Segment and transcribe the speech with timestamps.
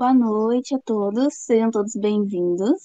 [0.00, 2.80] Boa noite a todos, sejam todos bem-vindos.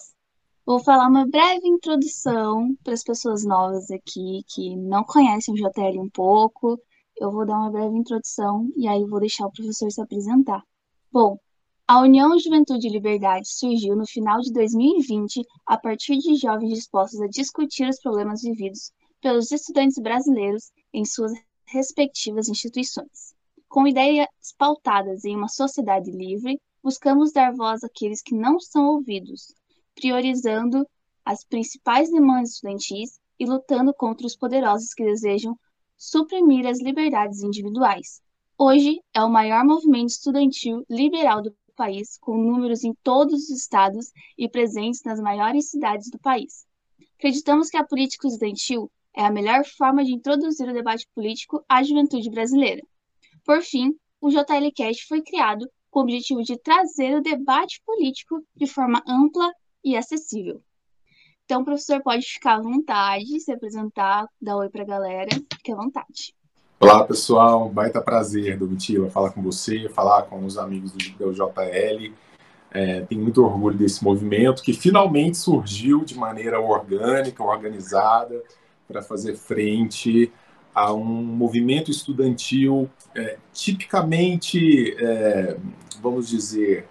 [0.65, 6.01] Vou falar uma breve introdução para as pessoas novas aqui que não conhecem o JL
[6.01, 6.77] um pouco.
[7.15, 10.61] Eu vou dar uma breve introdução e aí vou deixar o professor se apresentar.
[11.09, 11.39] Bom,
[11.87, 17.21] a União Juventude e Liberdade surgiu no final de 2020 a partir de jovens dispostos
[17.21, 18.91] a discutir os problemas vividos
[19.21, 21.31] pelos estudantes brasileiros em suas
[21.65, 23.33] respectivas instituições.
[23.69, 24.27] Com ideias
[24.57, 29.55] pautadas em uma sociedade livre, buscamos dar voz àqueles que não são ouvidos,
[29.95, 30.87] priorizando
[31.25, 35.57] as principais demandas estudantis e lutando contra os poderosos que desejam
[35.97, 38.21] suprimir as liberdades individuais.
[38.55, 44.11] Hoje é o maior movimento estudantil liberal do país, com números em todos os estados
[44.37, 46.67] e presentes nas maiores cidades do país.
[47.17, 51.81] Acreditamos que a política estudantil é a melhor forma de introduzir o debate político à
[51.81, 52.83] juventude brasileira.
[53.43, 58.67] Por fim, o JLCast foi criado com o objetivo de trazer o debate político de
[58.67, 59.49] forma ampla
[59.81, 60.61] e acessível.
[61.45, 65.71] Então, o professor pode ficar à vontade, se apresentar, dar oi para a galera, fique
[65.71, 66.35] à vontade.
[66.81, 72.13] Olá, pessoal, baita prazer, Domitila, falar com você, falar com os amigos do JL.
[72.71, 78.43] É, tenho muito orgulho desse movimento que finalmente surgiu de maneira orgânica, organizada,
[78.85, 80.29] para fazer frente
[80.75, 85.57] a um movimento estudantil é, tipicamente, é,
[86.01, 86.85] vamos dizer,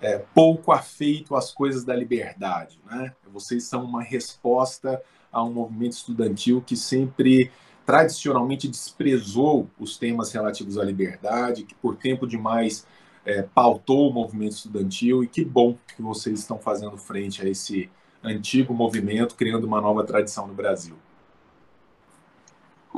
[0.00, 2.80] é, pouco afeito às coisas da liberdade.
[2.88, 3.12] Né?
[3.32, 5.02] Vocês são uma resposta
[5.32, 7.50] a um movimento estudantil que sempre
[7.84, 12.86] tradicionalmente desprezou os temas relativos à liberdade, que por tempo demais
[13.24, 17.90] é, pautou o movimento estudantil, e que bom que vocês estão fazendo frente a esse
[18.22, 20.96] antigo movimento, criando uma nova tradição no Brasil.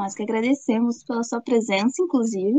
[0.01, 2.59] Nós que agradecemos pela sua presença, inclusive.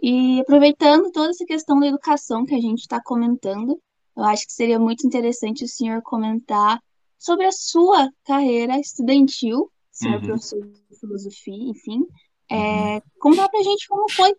[0.00, 3.80] E aproveitando toda essa questão da educação que a gente está comentando,
[4.16, 6.80] eu acho que seria muito interessante o senhor comentar
[7.18, 10.26] sobre a sua carreira estudantil, senhor uhum.
[10.26, 12.06] professor de filosofia, enfim.
[12.48, 13.00] É, uhum.
[13.18, 14.32] Contar pra gente como foi,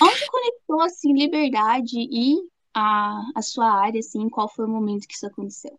[0.00, 2.36] onde conectou, assim, liberdade e
[2.72, 5.78] a, a sua área, assim, qual foi o momento que isso aconteceu?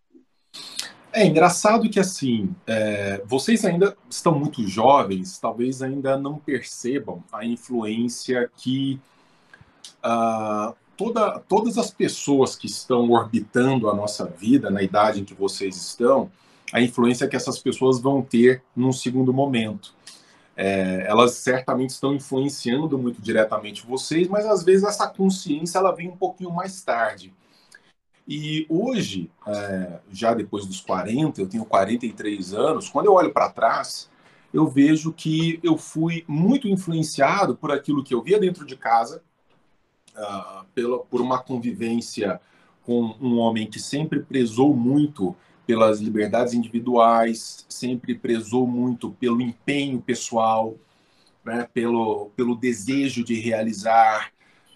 [1.13, 7.45] É engraçado que assim, é, vocês ainda estão muito jovens, talvez ainda não percebam a
[7.45, 8.97] influência que
[10.03, 15.33] uh, toda, todas as pessoas que estão orbitando a nossa vida na idade em que
[15.33, 16.31] vocês estão,
[16.71, 19.94] a influência que essas pessoas vão ter num segundo momento.
[20.55, 26.07] É, elas certamente estão influenciando muito diretamente vocês, mas às vezes essa consciência ela vem
[26.07, 27.33] um pouquinho mais tarde.
[28.27, 33.49] E hoje, é, já depois dos 40, eu tenho 43 anos, quando eu olho para
[33.49, 34.09] trás,
[34.53, 39.23] eu vejo que eu fui muito influenciado por aquilo que eu via dentro de casa,
[40.15, 42.39] uh, pela, por uma convivência
[42.83, 50.01] com um homem que sempre prezou muito pelas liberdades individuais, sempre prezou muito pelo empenho
[50.01, 50.75] pessoal,
[51.45, 54.31] né, pelo, pelo desejo de realizar,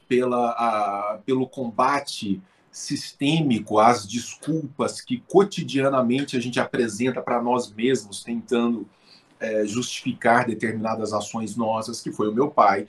[0.07, 2.41] pela, a, pelo combate
[2.75, 8.85] sistêmico às desculpas que cotidianamente a gente apresenta para nós mesmos, tentando
[9.39, 12.85] é, justificar determinadas ações nossas, que foi o meu pai,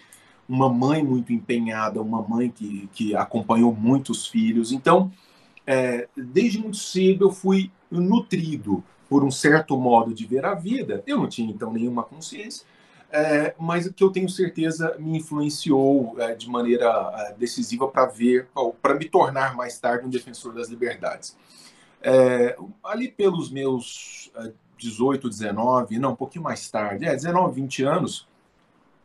[0.49, 4.73] uma mãe muito empenhada, uma mãe que, que acompanhou muitos filhos.
[4.73, 5.13] Então,
[5.65, 11.01] é, desde muito cedo eu fui nutrido por um certo modo de ver a vida.
[11.07, 12.67] Eu não tinha então nenhuma consciência,
[13.17, 18.47] é, mas que eu tenho certeza me influenciou é, de maneira é, decisiva para ver,
[18.83, 21.35] para me tornar mais tarde um defensor das liberdades.
[22.03, 24.31] É, ali pelos meus
[24.77, 28.29] 18, é, 19, não, um pouquinho mais tarde, é, 19, 20 anos,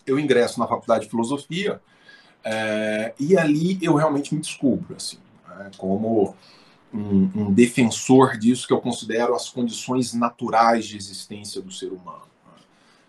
[0.06, 1.82] eu ingresso na faculdade de filosofia
[2.44, 6.36] é, e ali eu realmente me descubro, assim, né, como
[6.94, 12.30] um, um defensor disso que eu considero as condições naturais de existência do ser humano.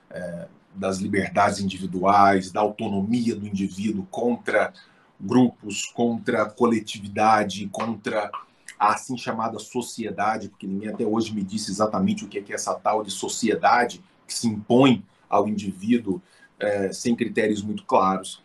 [0.09, 4.73] É, das liberdades individuais, da autonomia do indivíduo contra
[5.21, 8.31] grupos, contra a coletividade, contra
[8.79, 12.75] a assim chamada sociedade, porque ninguém até hoje me disse exatamente o que é essa
[12.75, 16.21] tal de sociedade que se impõe ao indivíduo
[16.59, 18.43] é, sem critérios muito claros.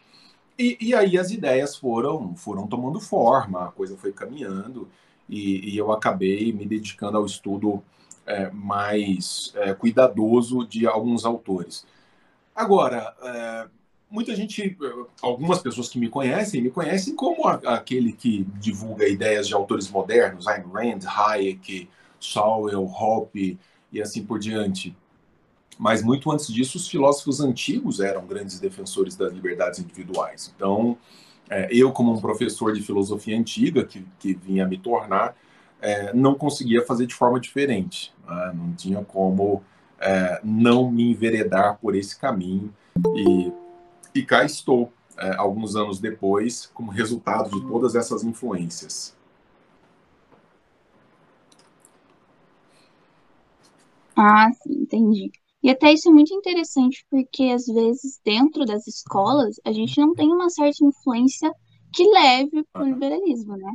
[0.57, 4.87] E, e, aí as ideias foram, foram tomando forma, a coisa foi caminhando
[5.29, 7.83] e, e eu acabei me dedicando ao estudo
[8.25, 11.85] é, mais é, cuidadoso de alguns autores.
[12.57, 13.69] Agora, é,
[14.09, 14.77] muita gente,
[15.21, 19.89] algumas pessoas que me conhecem, me conhecem como a, aquele que divulga ideias de autores
[19.89, 21.89] modernos, Ayn Rand, Hayek,
[22.19, 23.59] Sowell, Hoppe
[23.91, 24.97] e assim por diante.
[25.77, 30.51] Mas muito antes disso, os filósofos antigos eram grandes defensores das liberdades individuais.
[30.55, 30.99] Então,
[31.49, 35.35] É, eu, como um professor de filosofia antiga, que, que vinha me tornar,
[35.81, 38.13] é, não conseguia fazer de forma diferente.
[38.27, 38.53] Né?
[38.55, 39.63] Não tinha como
[39.99, 42.73] é, não me enveredar por esse caminho.
[43.15, 43.51] E,
[44.13, 49.15] e cá estou, é, alguns anos depois, como resultado de todas essas influências.
[54.15, 55.31] Ah, sim, entendi.
[55.61, 60.13] E até isso é muito interessante porque às vezes dentro das escolas a gente não
[60.13, 61.51] tem uma certa influência
[61.93, 63.71] que leve para o liberalismo, né?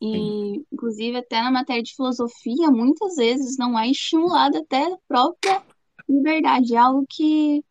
[0.00, 5.62] E inclusive até na matéria de filosofia muitas vezes não é estimulada até a própria
[6.08, 7.64] liberdade, é algo que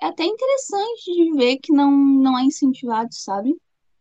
[0.00, 3.54] é até interessante de ver que não, não é incentivado, sabe?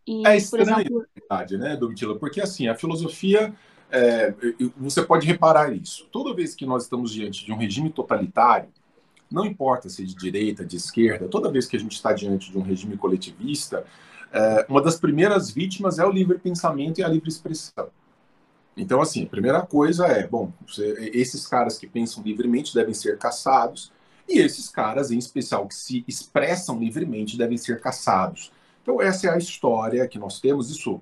[0.07, 1.05] E, é estranho, por exemplo...
[1.15, 2.17] verdade, né, Domitila?
[2.17, 3.53] Porque assim, a filosofia,
[3.91, 4.33] é,
[4.77, 6.07] você pode reparar isso.
[6.11, 8.69] Toda vez que nós estamos diante de um regime totalitário,
[9.29, 12.57] não importa se de direita, de esquerda, toda vez que a gente está diante de
[12.57, 13.85] um regime coletivista,
[14.31, 17.89] é, uma das primeiras vítimas é o livre pensamento e a livre expressão.
[18.75, 23.17] Então, assim, a primeira coisa é, bom, você, esses caras que pensam livremente devem ser
[23.17, 23.91] caçados,
[24.27, 28.51] e esses caras, em especial, que se expressam livremente, devem ser caçados.
[28.81, 31.01] Então, essa é a história que nós temos, isso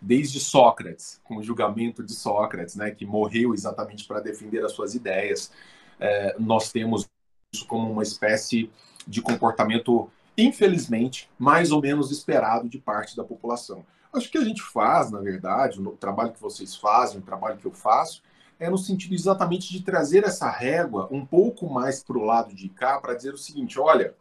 [0.00, 4.94] desde Sócrates, com o julgamento de Sócrates, né, que morreu exatamente para defender as suas
[4.94, 5.50] ideias.
[5.98, 7.08] É, nós temos
[7.52, 8.70] isso como uma espécie
[9.06, 13.84] de comportamento, infelizmente, mais ou menos esperado de parte da população.
[14.12, 17.66] Acho que a gente faz, na verdade, o trabalho que vocês fazem, o trabalho que
[17.66, 18.22] eu faço,
[18.58, 22.68] é no sentido exatamente de trazer essa régua um pouco mais para o lado de
[22.68, 24.14] cá, para dizer o seguinte: olha,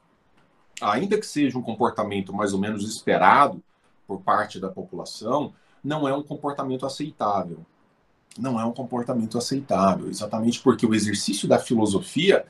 [0.81, 3.63] ainda que seja um comportamento mais ou menos esperado
[4.05, 5.53] por parte da população,
[5.83, 7.59] não é um comportamento aceitável.
[8.37, 12.45] Não é um comportamento aceitável, exatamente porque o exercício da filosofia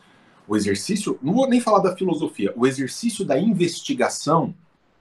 [0.48, 4.54] o exercício, não vou nem falar da filosofia, o exercício da investigação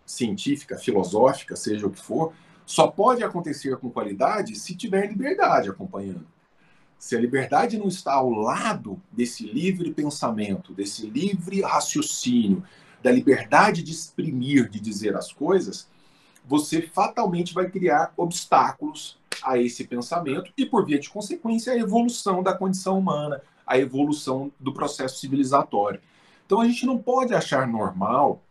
[0.07, 2.33] científica, filosófica, seja o que for,
[2.67, 6.27] só pode acontecer com qualidade se tiver liberdade acompanhando.
[6.99, 12.65] Se a liberdade não está ao lado desse livre pensamento, desse livre raciocínio,
[13.03, 15.87] da liberdade de exprimir, de dizer as coisas,
[16.47, 22.43] você fatalmente vai criar obstáculos a esse pensamento e, por via de consequência, a evolução
[22.43, 26.01] da condição humana, a evolução do processo civilizatório.
[26.47, 28.43] Então a gente não pode achar normal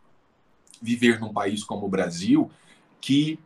[0.81, 2.49] viver num país como o Brasil
[2.99, 3.39] que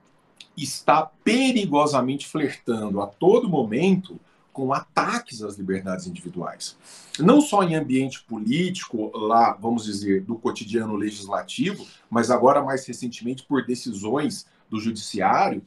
[0.56, 4.20] está perigosamente flertando a todo momento
[4.52, 6.76] com ataques às liberdades individuais.
[7.20, 13.44] Não só em ambiente político, lá, vamos dizer, do cotidiano legislativo, mas agora mais recentemente
[13.44, 15.62] por decisões do judiciário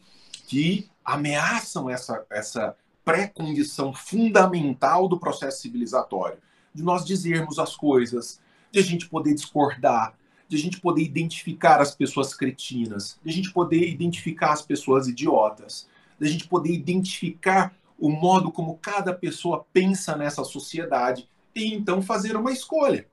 [0.49, 2.77] que ameaçam essa, essa
[3.11, 6.39] pré-condição fundamental do processo civilizatório,
[6.73, 8.41] de nós dizermos as coisas,
[8.71, 10.15] de a gente poder discordar,
[10.49, 15.09] de a gente poder identificar as pessoas cretinas, de a gente poder identificar as pessoas
[15.09, 15.89] idiotas,
[16.21, 22.01] de a gente poder identificar o modo como cada pessoa pensa nessa sociedade e então
[22.01, 23.09] fazer uma escolha.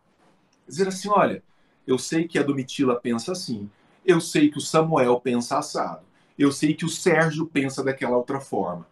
[0.68, 1.42] Dizer assim, olha,
[1.88, 3.68] eu sei que a Domitila pensa assim,
[4.06, 6.06] eu sei que o Samuel pensa assado,
[6.38, 8.86] eu sei que o Sérgio pensa daquela outra forma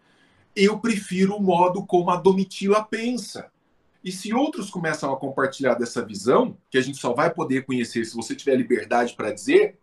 [0.56, 3.50] eu prefiro o modo como a Domitila pensa.
[4.02, 8.04] E se outros começam a compartilhar dessa visão, que a gente só vai poder conhecer
[8.04, 9.78] se você tiver liberdade para dizer,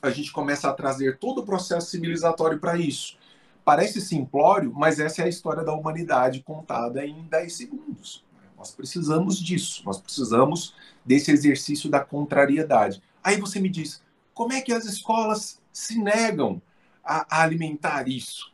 [0.00, 3.18] a gente começa a trazer todo o processo civilizatório para isso.
[3.64, 8.24] Parece simplório, mas essa é a história da humanidade contada em 10 segundos.
[8.56, 13.02] Nós precisamos disso, nós precisamos desse exercício da contrariedade.
[13.22, 14.02] Aí você me diz,
[14.32, 16.62] como é que as escolas se negam
[17.04, 18.52] a, alimentar isso?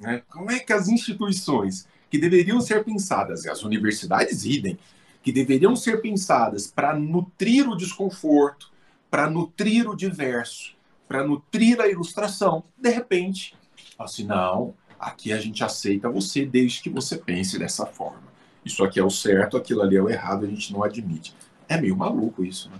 [0.00, 0.22] Né?
[0.28, 4.78] Como é que as instituições que deveriam ser pensadas, as universidades idem,
[5.22, 8.70] que deveriam ser pensadas para nutrir o desconforto,
[9.10, 10.74] para nutrir o diverso,
[11.06, 13.54] para nutrir a ilustração, de repente,
[13.98, 18.32] assim, não, aqui a gente aceita você desde que você pense dessa forma.
[18.64, 21.34] Isso aqui é o certo, aquilo ali é o errado, a gente não admite.
[21.68, 22.78] É meio maluco isso, né?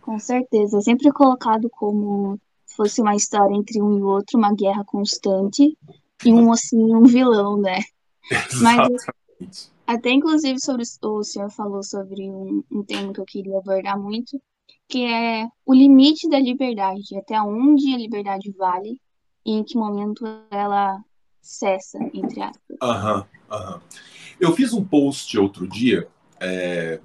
[0.00, 0.80] Com certeza.
[0.80, 2.38] Sempre colocado como
[2.74, 5.76] fosse uma história entre um e outro, uma guerra constante,
[6.24, 7.78] e um mocinho um vilão, né?
[8.62, 8.88] Mas
[9.86, 14.40] até inclusive sobre o senhor falou sobre um, um tema que eu queria abordar muito,
[14.88, 19.00] que é o limite da liberdade, até onde a liberdade vale
[19.44, 21.02] e em que momento ela
[21.40, 22.76] cessa, entre aspas.
[22.82, 23.80] Aham, aham.
[24.38, 26.08] Eu fiz um post outro dia,
[26.38, 27.00] é,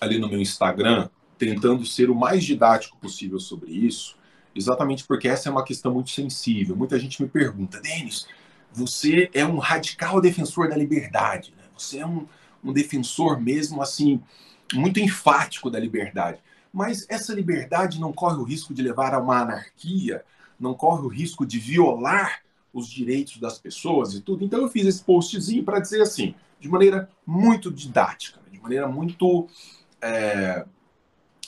[0.00, 4.16] ali no meu Instagram, tentando ser o mais didático possível sobre isso,
[4.54, 6.76] exatamente porque essa é uma questão muito sensível.
[6.76, 8.26] Muita gente me pergunta, Denis,
[8.72, 11.64] você é um radical defensor da liberdade, né?
[11.76, 12.26] você é um,
[12.62, 14.20] um defensor mesmo assim,
[14.72, 16.38] muito enfático da liberdade.
[16.72, 20.24] mas essa liberdade não corre o risco de levar a uma anarquia,
[20.58, 22.42] não corre o risco de violar
[22.72, 24.44] os direitos das pessoas e tudo.
[24.44, 29.48] Então eu fiz esse postzinho para dizer assim, de maneira muito didática, de maneira muito
[30.00, 30.64] é,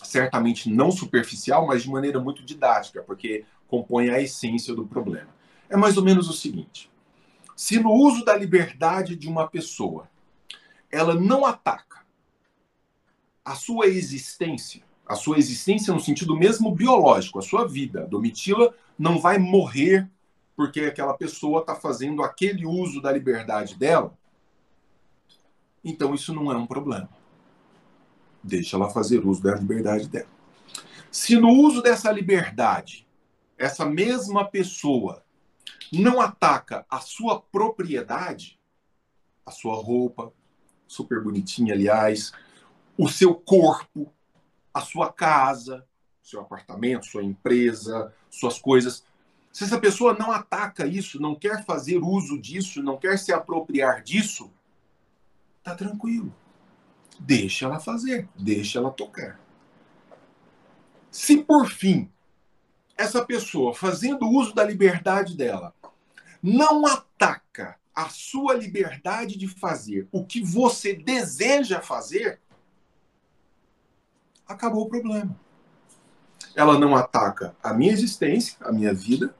[0.02, 5.28] certamente não superficial, mas de maneira muito didática, porque compõe a essência do problema.
[5.68, 6.90] É mais ou menos o seguinte:
[7.56, 10.11] se no uso da liberdade de uma pessoa
[10.90, 12.02] ela não ataca
[13.42, 19.18] a sua existência, a sua existência no sentido mesmo biológico, a sua vida, Domitila não
[19.18, 20.09] vai morrer
[20.54, 24.16] porque aquela pessoa está fazendo aquele uso da liberdade dela,
[25.82, 27.09] então isso não é um problema.
[28.42, 30.28] Deixa ela fazer uso da liberdade dela.
[31.11, 33.06] Se no uso dessa liberdade,
[33.56, 35.22] essa mesma pessoa
[35.92, 38.58] não ataca a sua propriedade,
[39.44, 40.32] a sua roupa,
[40.87, 42.32] super bonitinha, aliás,
[42.96, 44.12] o seu corpo,
[44.72, 45.87] a sua casa,
[46.22, 49.04] seu apartamento, sua empresa, suas coisas.
[49.52, 54.02] Se essa pessoa não ataca isso, não quer fazer uso disso, não quer se apropriar
[54.02, 54.50] disso,
[55.62, 56.34] tá tranquilo.
[57.25, 59.38] Deixa ela fazer, deixa ela tocar.
[61.09, 62.11] Se por fim
[62.97, 65.73] essa pessoa, fazendo uso da liberdade dela,
[66.43, 72.41] não ataca a sua liberdade de fazer o que você deseja fazer,
[74.47, 75.38] acabou o problema.
[76.57, 79.33] Ela não ataca a minha existência, a minha vida,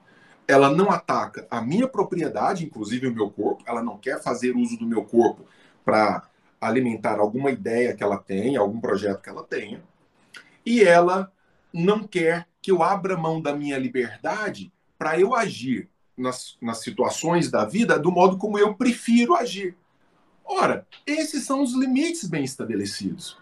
[0.47, 4.77] ela não ataca a minha propriedade, inclusive o meu corpo, ela não quer fazer uso
[4.77, 5.45] do meu corpo
[5.85, 6.31] para
[6.63, 9.83] alimentar alguma ideia que ela tenha, algum projeto que ela tenha,
[10.65, 11.33] e ela
[11.73, 17.51] não quer que eu abra mão da minha liberdade para eu agir nas, nas situações
[17.51, 19.77] da vida do modo como eu prefiro agir.
[20.45, 23.37] Ora, esses são os limites bem estabelecidos.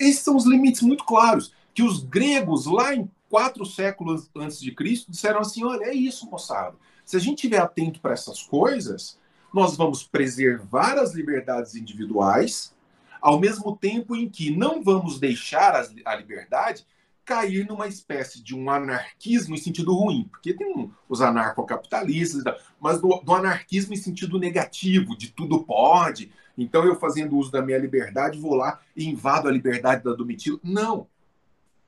[0.00, 4.72] Esses são os limites muito claros que os gregos lá em quatro séculos antes de
[4.72, 6.76] Cristo disseram assim: olha, é isso, moçada.
[7.04, 9.18] Se a gente estiver atento para essas coisas,
[9.52, 12.74] nós vamos preservar as liberdades individuais,
[13.20, 16.86] ao mesmo tempo em que não vamos deixar a liberdade
[17.24, 22.42] cair numa espécie de um anarquismo em sentido ruim, porque tem um, os anarcocapitalistas,
[22.80, 27.62] mas do, do, anarquismo em sentido negativo, de tudo pode, então eu fazendo uso da
[27.62, 30.58] minha liberdade vou lá e invado a liberdade da Domitila.
[30.62, 31.06] Não.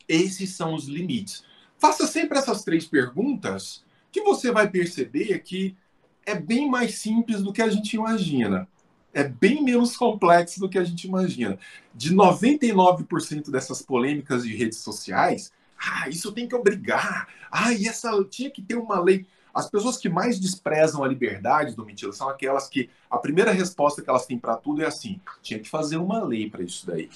[0.08, 1.44] Esses são os limites.
[1.78, 5.76] Faça sempre essas três perguntas que você vai perceber que
[6.26, 8.68] é bem mais simples do que a gente imagina
[9.14, 11.56] é bem menos complexo do que a gente imagina.
[11.94, 17.28] De 99% dessas polêmicas de redes sociais, ah, isso tem que obrigar.
[17.50, 19.24] Ah, e essa tinha que ter uma lei.
[19.54, 24.10] As pessoas que mais desprezam a liberdade, Domitila, são aquelas que a primeira resposta que
[24.10, 27.08] elas têm para tudo é assim: tinha que fazer uma lei para isso daí.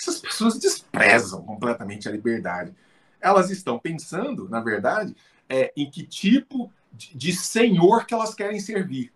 [0.00, 2.72] Essas pessoas desprezam completamente a liberdade.
[3.20, 5.16] Elas estão pensando, na verdade,
[5.48, 9.12] é, em que tipo de, de senhor que elas querem servir.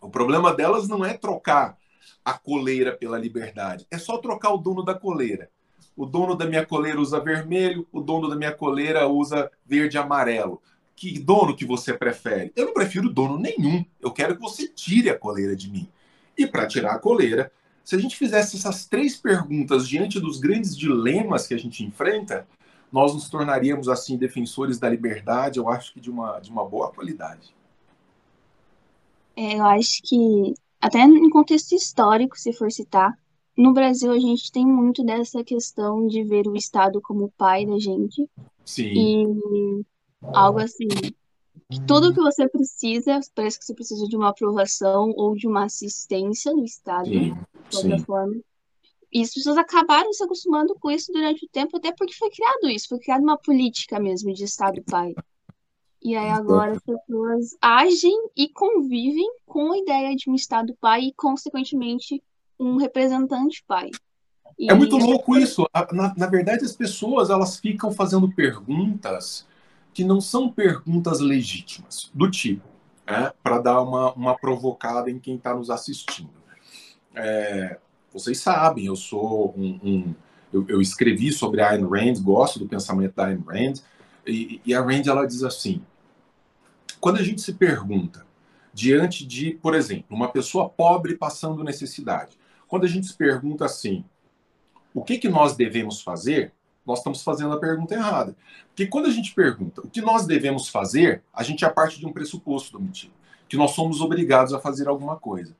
[0.00, 1.78] O problema delas não é trocar
[2.24, 5.50] a coleira pela liberdade, é só trocar o dono da coleira.
[5.96, 10.00] O dono da minha coleira usa vermelho, o dono da minha coleira usa verde e
[10.00, 10.60] amarelo.
[10.96, 12.52] Que dono que você prefere?
[12.56, 13.84] Eu não prefiro dono nenhum.
[14.00, 15.88] Eu quero que você tire a coleira de mim.
[16.36, 17.50] E para tirar a coleira,
[17.84, 22.46] se a gente fizesse essas três perguntas diante dos grandes dilemas que a gente enfrenta,
[22.94, 26.92] nós nos tornaríamos assim defensores da liberdade, eu acho que de uma, de uma boa
[26.92, 27.52] qualidade.
[29.36, 33.12] É, eu acho que, até em contexto histórico, se for citar,
[33.58, 37.80] no Brasil a gente tem muito dessa questão de ver o Estado como pai da
[37.80, 38.30] gente.
[38.64, 38.92] Sim.
[38.92, 39.84] E
[40.32, 40.86] algo assim,
[41.68, 45.64] que tudo que você precisa, parece que você precisa de uma aprovação ou de uma
[45.64, 47.34] assistência do Estado, sim,
[47.70, 48.04] de outra sim.
[48.04, 48.36] forma.
[49.14, 52.68] E as pessoas acabaram se acostumando com isso durante o tempo, até porque foi criado
[52.68, 55.14] isso, foi criada uma política mesmo de Estado pai.
[56.02, 61.04] E aí agora as pessoas agem e convivem com a ideia de um Estado pai
[61.04, 62.20] e, consequentemente,
[62.58, 63.90] um representante pai.
[64.58, 65.64] E É muito louco isso.
[65.92, 69.46] Na, na verdade, as pessoas elas ficam fazendo perguntas
[69.92, 72.66] que não são perguntas legítimas, do tipo,
[73.06, 76.34] é, para dar uma, uma provocada em quem está nos assistindo.
[77.14, 77.78] É,
[78.14, 79.80] vocês sabem, eu sou um.
[79.82, 80.14] um
[80.52, 83.74] eu, eu, escrevi sobre a Ayn Rand, gosto do pensamento da Ayn Rand,
[84.24, 85.82] e, e a Rand ela diz assim:
[87.00, 88.24] quando a gente se pergunta,
[88.72, 94.04] diante de, por exemplo, uma pessoa pobre passando necessidade, quando a gente se pergunta assim,
[94.94, 96.52] o que, que nós devemos fazer,
[96.86, 98.36] nós estamos fazendo a pergunta errada.
[98.68, 102.06] Porque quando a gente pergunta o que nós devemos fazer, a gente é parte de
[102.06, 103.12] um pressuposto motivo,
[103.48, 105.56] que nós somos obrigados a fazer alguma coisa.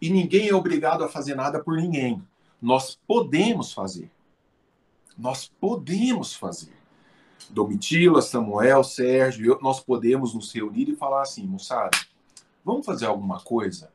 [0.00, 2.22] E ninguém é obrigado a fazer nada por ninguém.
[2.60, 4.10] Nós podemos fazer.
[5.16, 6.76] Nós podemos fazer.
[7.50, 11.96] Domitila, Samuel, Sérgio, eu, nós podemos nos reunir e falar assim, moçada,
[12.64, 13.90] vamos fazer alguma coisa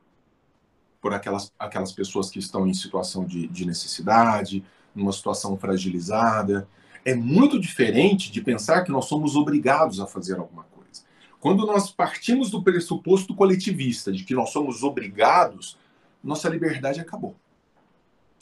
[1.01, 4.63] por aquelas, aquelas pessoas que estão em situação de, de necessidade,
[4.95, 6.67] numa situação fragilizada.
[7.03, 11.01] É muito diferente de pensar que nós somos obrigados a fazer alguma coisa.
[11.41, 15.77] Quando nós partimos do pressuposto coletivista de que nós somos obrigados,
[16.23, 17.35] nossa liberdade acabou.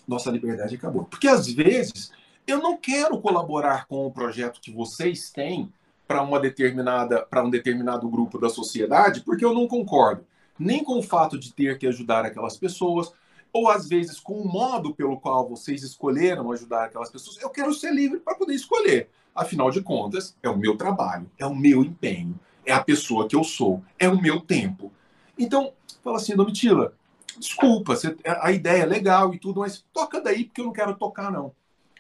[0.07, 1.05] Nossa liberdade acabou.
[1.05, 2.11] Porque às vezes
[2.45, 5.71] eu não quero colaborar com o projeto que vocês têm
[6.07, 10.25] para uma determinada para um determinado grupo da sociedade, porque eu não concordo
[10.59, 13.11] nem com o fato de ter que ajudar aquelas pessoas,
[13.51, 17.41] ou às vezes com o modo pelo qual vocês escolheram ajudar aquelas pessoas.
[17.41, 19.09] Eu quero ser livre para poder escolher.
[19.33, 23.35] Afinal de contas, é o meu trabalho, é o meu empenho, é a pessoa que
[23.35, 24.91] eu sou, é o meu tempo.
[25.37, 25.73] Então,
[26.03, 26.93] fala assim, Domitila,
[27.41, 27.95] desculpa,
[28.25, 31.53] a ideia é legal e tudo, mas toca daí porque eu não quero tocar, não.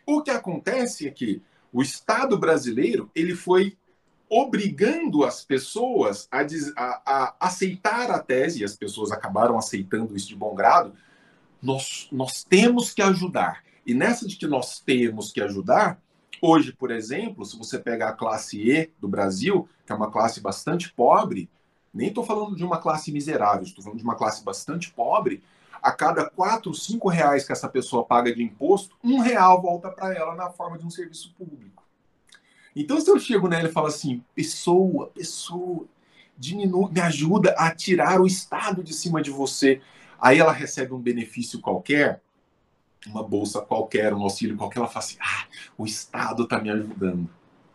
[0.05, 1.41] O que acontece é que
[1.73, 3.77] o Estado brasileiro ele foi
[4.29, 6.39] obrigando as pessoas a,
[6.77, 10.93] a, a, aceitar a tese, e as pessoas acabaram aceitando isso de bom grado.
[11.61, 13.63] Nós, nós temos que ajudar.
[13.85, 16.01] E nessa de que nós temos que ajudar,
[16.41, 20.39] hoje, por exemplo, se você pegar a classe E do Brasil, que é uma classe
[20.39, 21.49] bastante pobre,
[21.93, 25.43] nem estou falando de uma classe miserável, estou falando de uma classe bastante pobre,
[25.81, 30.13] a cada quatro, cinco reais que essa pessoa paga de imposto, um real volta para
[30.13, 31.83] ela na forma de um serviço público.
[32.75, 35.85] Então, se eu chego nela e falo assim, pessoa, pessoa,
[36.37, 39.81] diminui, me ajuda a tirar o Estado de cima de você,
[40.19, 42.21] aí ela recebe um benefício qualquer,
[43.07, 47.29] uma bolsa qualquer, um auxílio qualquer, ela fala assim, ah, o Estado está me ajudando.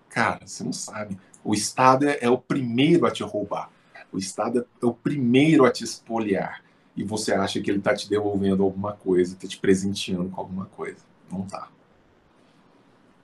[0.08, 1.18] Cara, você não sabe.
[1.44, 3.70] O Estado é, é o primeiro a te roubar.
[4.16, 6.64] O Estado é o primeiro a te espoliar
[6.96, 10.64] e você acha que ele está te devolvendo alguma coisa, está te presenteando com alguma
[10.64, 11.04] coisa.
[11.30, 11.70] Não tá.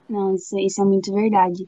[0.07, 1.67] Não, isso, isso é muito verdade.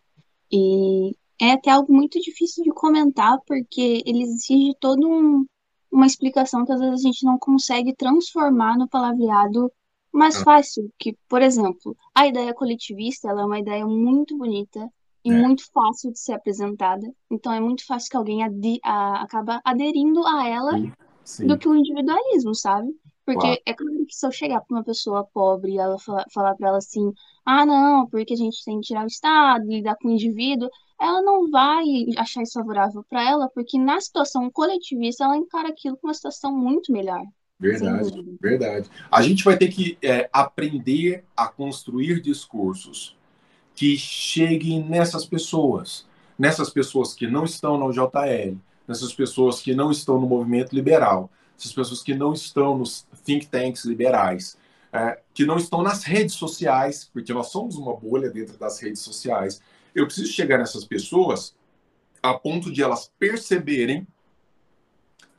[0.51, 5.44] E é até algo muito difícil de comentar, porque ele exige toda um,
[5.91, 9.72] uma explicação que às vezes a gente não consegue transformar no palavreado
[10.14, 10.44] mais ah.
[10.44, 10.88] fácil.
[11.00, 14.88] Que, por exemplo, a ideia coletivista ela é uma ideia muito bonita
[15.25, 15.33] e é.
[15.33, 17.11] muito fácil de ser apresentada.
[17.31, 20.92] Então é muito fácil que alguém adi a, acaba aderindo a ela Sim.
[21.24, 21.48] Sim.
[21.48, 22.88] do que o individualismo, sabe?
[23.25, 23.61] Porque claro.
[23.66, 26.68] é claro que se eu chegar para uma pessoa pobre e ela falar, falar para
[26.68, 27.11] ela assim,
[27.44, 30.70] ah, não, porque a gente tem que tirar o Estado, lidar com o indivíduo,
[31.01, 31.83] ela não vai
[32.18, 36.55] achar isso favorável para ela, porque na situação coletivista ela encara aquilo como uma situação
[36.55, 37.24] muito melhor.
[37.59, 38.90] Verdade, verdade.
[39.09, 43.16] A gente vai ter que é, aprender a construir discursos
[43.75, 46.07] que cheguem nessas pessoas,
[46.40, 48.57] nessas pessoas que não estão no JL,
[48.88, 53.48] nessas pessoas que não estão no movimento liberal, essas pessoas que não estão nos think
[53.48, 54.57] tanks liberais,
[54.94, 59.01] é, que não estão nas redes sociais, porque nós somos uma bolha dentro das redes
[59.01, 59.61] sociais.
[59.94, 61.53] Eu preciso chegar nessas pessoas
[62.24, 64.07] a ponto de elas perceberem,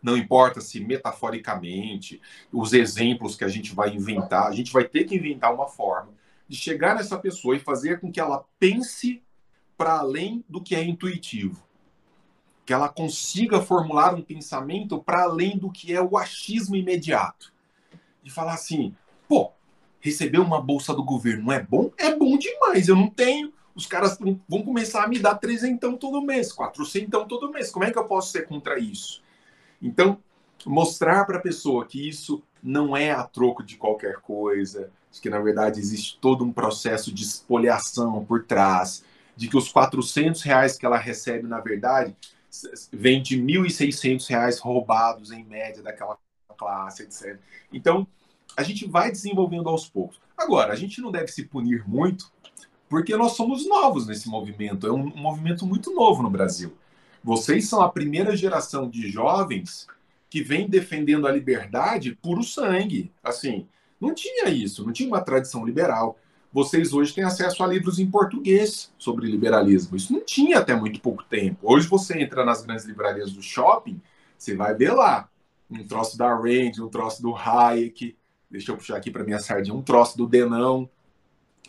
[0.03, 2.21] não importa se metaforicamente,
[2.53, 6.15] os exemplos que a gente vai inventar, a gente vai ter que inventar uma forma
[6.49, 9.23] de chegar nessa pessoa e fazer com que ela pense
[9.77, 11.67] para além do que é intuitivo
[12.67, 17.53] que ela consiga formular um pensamento para além do que é o achismo imediato.
[18.25, 18.93] E falar assim,
[19.29, 19.53] pô,
[20.01, 21.93] receber uma bolsa do governo é bom?
[21.97, 23.53] É bom demais, eu não tenho.
[23.73, 27.71] Os caras vão começar a me dar trezentão todo mês, quatrocentão todo mês.
[27.71, 29.23] Como é que eu posso ser contra isso?
[29.81, 30.19] Então,
[30.65, 35.39] mostrar para a pessoa que isso não é a troco de qualquer coisa, que na
[35.39, 39.05] verdade existe todo um processo de espoliação por trás,
[39.37, 42.17] de que os 400 reais que ela recebe, na verdade,
[42.93, 46.17] vem de R$ 1.600 roubados em média daquela
[46.57, 47.39] classe, etc.
[47.73, 48.07] Então,
[48.57, 50.19] a gente vai desenvolvendo aos poucos.
[50.37, 52.33] Agora, a gente não deve se punir muito,
[52.89, 54.87] porque nós somos novos nesse movimento.
[54.87, 56.77] É um, um movimento muito novo no Brasil.
[57.23, 59.87] Vocês são a primeira geração de jovens
[60.31, 63.13] que vem defendendo a liberdade puro sangue.
[63.23, 63.67] Assim,
[64.01, 66.19] não tinha isso, não tinha uma tradição liberal
[66.57, 69.95] vocês hoje têm acesso a livros em português sobre liberalismo.
[69.95, 71.59] Isso não tinha até muito pouco tempo.
[71.63, 74.01] Hoje você entra nas grandes livrarias do shopping,
[74.39, 75.29] você vai ver lá
[75.71, 78.17] um troço da Range, um troço do Hayek,
[78.51, 80.89] deixa eu puxar aqui para minha sardinha, um troço do Denão.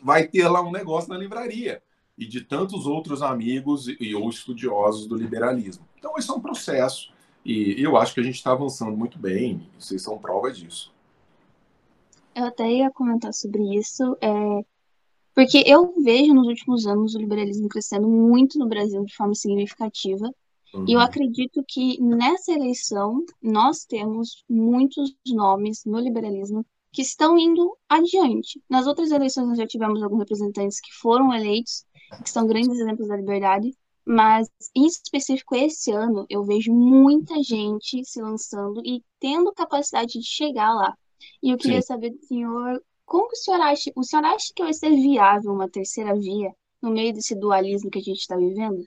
[0.01, 1.81] Vai ter lá um negócio na livraria
[2.17, 5.85] e de tantos outros amigos e, ou estudiosos do liberalismo.
[5.99, 7.11] Então, esse é um processo
[7.43, 9.67] e eu acho que a gente está avançando muito bem.
[9.77, 10.95] Vocês são prova disso.
[12.37, 14.15] Eu até ia comentar sobre isso.
[14.21, 14.29] É,
[15.33, 20.29] porque eu vejo nos últimos anos o liberalismo crescendo muito no Brasil de forma significativa.
[20.71, 20.85] Uhum.
[20.87, 21.05] E eu uhum.
[21.05, 28.61] acredito que nessa eleição nós temos muitos nomes no liberalismo que estão indo adiante.
[28.69, 31.85] Nas outras eleições nós já tivemos alguns representantes que foram eleitos,
[32.23, 38.05] que são grandes exemplos da liberdade, mas em específico esse ano eu vejo muita gente
[38.05, 40.95] se lançando e tendo capacidade de chegar lá.
[41.41, 41.87] E eu queria Sim.
[41.87, 45.69] saber do senhor, como o senhor acha, o senhor acha que vai ser viável uma
[45.69, 48.83] terceira via no meio desse dualismo que a gente está vivendo?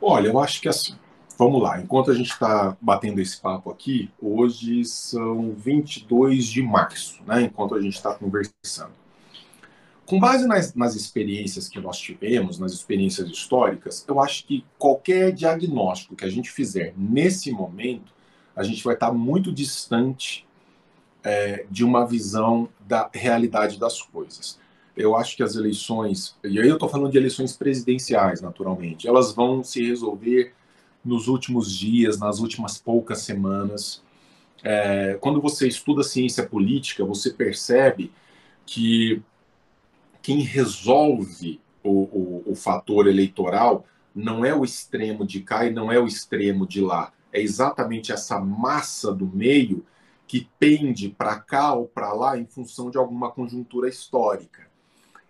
[0.00, 0.96] Olha, eu acho que assim,
[1.38, 7.22] vamos lá, enquanto a gente está batendo esse papo aqui, hoje são 22 de março,
[7.24, 8.92] né, enquanto a gente está conversando.
[10.06, 15.32] Com base nas, nas, experiências que nós tivemos, nas experiências históricas, eu acho que qualquer
[15.32, 18.12] diagnóstico que a gente fizer nesse momento,
[18.54, 20.46] a gente vai estar tá muito distante
[21.24, 24.62] é, de uma visão da realidade das coisas
[24.96, 29.32] eu acho que as eleições, e aí eu estou falando de eleições presidenciais, naturalmente, elas
[29.32, 30.54] vão se resolver
[31.04, 34.02] nos últimos dias, nas últimas poucas semanas.
[34.62, 38.12] É, quando você estuda ciência política, você percebe
[38.64, 39.20] que
[40.22, 43.84] quem resolve o, o, o fator eleitoral
[44.14, 47.12] não é o extremo de cá e não é o extremo de lá.
[47.32, 49.84] É exatamente essa massa do meio
[50.34, 54.66] que pende para cá ou para lá em função de alguma conjuntura histórica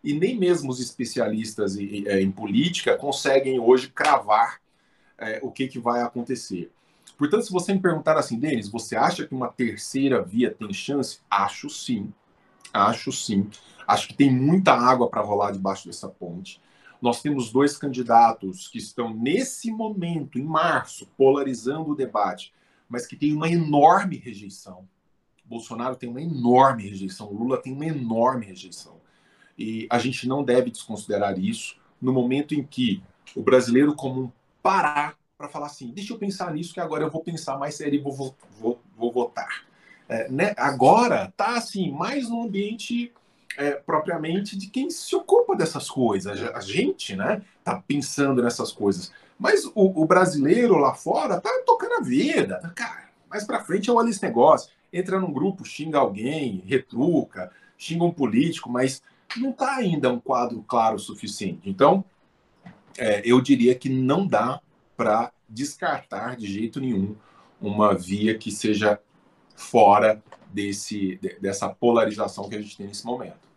[0.02, 4.62] e nem mesmo os especialistas em, é, em política conseguem hoje cravar
[5.18, 6.72] é, o que, que vai acontecer.
[7.18, 11.18] Portanto, se você me perguntar assim, Denis, você acha que uma terceira via tem chance?
[11.30, 12.10] Acho sim.
[12.72, 13.50] Acho sim.
[13.86, 16.58] Acho que tem muita água para rolar debaixo dessa ponte.
[16.98, 22.54] Nós temos dois candidatos que estão nesse momento, em março, polarizando o debate,
[22.88, 24.88] mas que tem uma enorme rejeição.
[25.44, 28.94] Bolsonaro tem uma enorme rejeição, Lula tem uma enorme rejeição.
[29.59, 33.02] E a gente não deve desconsiderar isso no momento em que
[33.37, 34.30] o brasileiro comum
[34.62, 37.98] parar para falar assim: deixa eu pensar nisso, que agora eu vou pensar mais sério
[37.98, 39.64] e vou, vou, vou votar.
[40.09, 40.54] É, né?
[40.57, 43.12] Agora tá assim, mais no ambiente
[43.57, 46.42] é, propriamente de quem se ocupa dessas coisas.
[46.54, 49.12] A gente, né, tá pensando nessas coisas.
[49.38, 52.72] Mas o, o brasileiro lá fora tá tocando a vida.
[52.74, 54.70] Cara, mais para frente eu olho esse negócio.
[54.96, 59.02] Entra num grupo, xinga alguém, retruca, xinga um político, mas
[59.37, 61.68] não está ainda um quadro claro o suficiente.
[61.68, 62.04] Então,
[62.96, 64.61] é, eu diria que não dá
[64.96, 67.16] para descartar de jeito nenhum
[67.61, 69.00] uma via que seja
[69.57, 73.48] fora desse, dessa polarização que a gente tem nesse momento.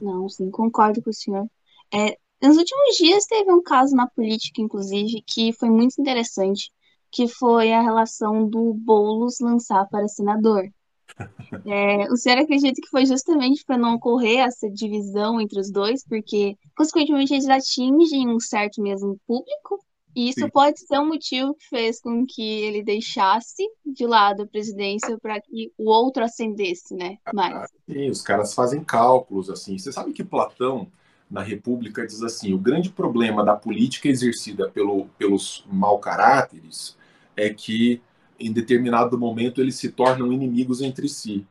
[0.00, 1.46] Não, sim, concordo com o senhor.
[1.92, 6.72] É, nos últimos dias teve um caso na política, inclusive, que foi muito interessante,
[7.10, 10.64] que foi a relação do Boulos lançar para senador.
[11.66, 16.04] É, o senhor acredita que foi justamente para não ocorrer essa divisão entre os dois,
[16.04, 19.78] porque, consequentemente, eles atingem um certo mesmo público,
[20.14, 20.50] e isso Sim.
[20.50, 25.40] pode ser um motivo que fez com que ele deixasse de lado a presidência para
[25.40, 27.16] que o outro ascendesse, né?
[27.32, 27.68] Mais.
[27.88, 29.78] sim, os caras fazem cálculos assim.
[29.78, 30.90] Você sabe que Platão,
[31.30, 36.98] na República, diz assim: o grande problema da política exercida pelo, pelos mau caráteres
[37.36, 38.00] é que
[38.38, 41.46] em determinado momento eles se tornam inimigos entre si.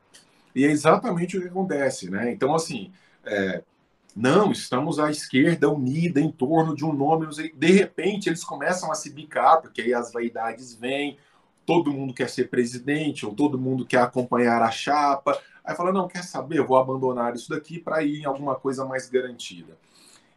[0.56, 2.32] E é exatamente o que acontece, né?
[2.32, 2.92] Então, assim,
[3.24, 3.64] é,
[4.16, 8.96] não, estamos à esquerda unida em torno de um nome, de repente eles começam a
[8.96, 11.18] se bicar, porque aí as vaidades vêm,
[11.66, 16.08] todo mundo quer ser presidente, ou todo mundo quer acompanhar a chapa, aí fala, não,
[16.08, 19.78] quer saber, vou abandonar isso daqui para ir em alguma coisa mais garantida.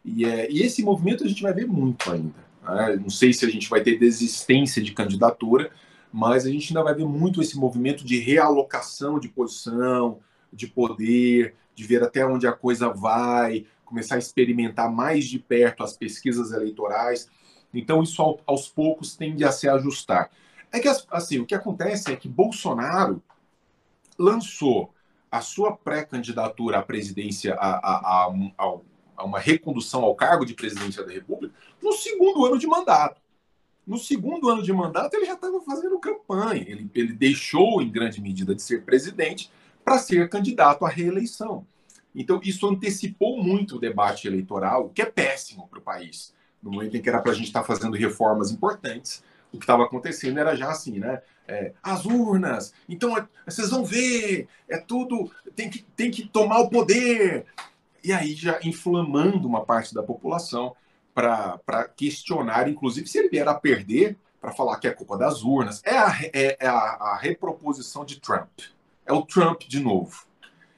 [0.05, 2.42] E, é, e esse movimento a gente vai ver muito ainda.
[2.63, 2.95] Né?
[2.95, 5.71] Não sei se a gente vai ter desistência de candidatura,
[6.11, 10.19] mas a gente ainda vai ver muito esse movimento de realocação de posição,
[10.51, 15.83] de poder, de ver até onde a coisa vai, começar a experimentar mais de perto
[15.83, 17.29] as pesquisas eleitorais.
[17.73, 20.29] Então, isso aos poucos tende a se ajustar.
[20.71, 23.21] É que, assim, o que acontece é que Bolsonaro
[24.17, 24.93] lançou
[25.31, 28.77] a sua pré-candidatura à presidência, a, a, a,
[29.15, 33.21] a, uma recondução ao cargo de presidência da República, no segundo ano de mandato.
[33.85, 36.63] No segundo ano de mandato, ele já estava fazendo campanha.
[36.65, 39.51] Ele, ele deixou, em grande medida, de ser presidente
[39.83, 41.67] para ser candidato à reeleição.
[42.15, 46.33] Então, isso antecipou muito o debate eleitoral, o que é péssimo para o país.
[46.61, 49.63] No momento em que era para a gente estar tá fazendo reformas importantes, o que
[49.63, 51.21] estava acontecendo era já assim, né?
[51.45, 56.59] É, as urnas, então é, vocês vão ver, é tudo, tem que, tem que tomar
[56.59, 57.45] o poder.
[58.03, 60.75] E aí já inflamando uma parte da população
[61.13, 65.81] para questionar, inclusive, se ele vier a perder, para falar que é culpa das urnas.
[65.85, 68.49] É, a, é, é a, a, reproposição de Trump.
[69.05, 70.25] É o Trump de novo.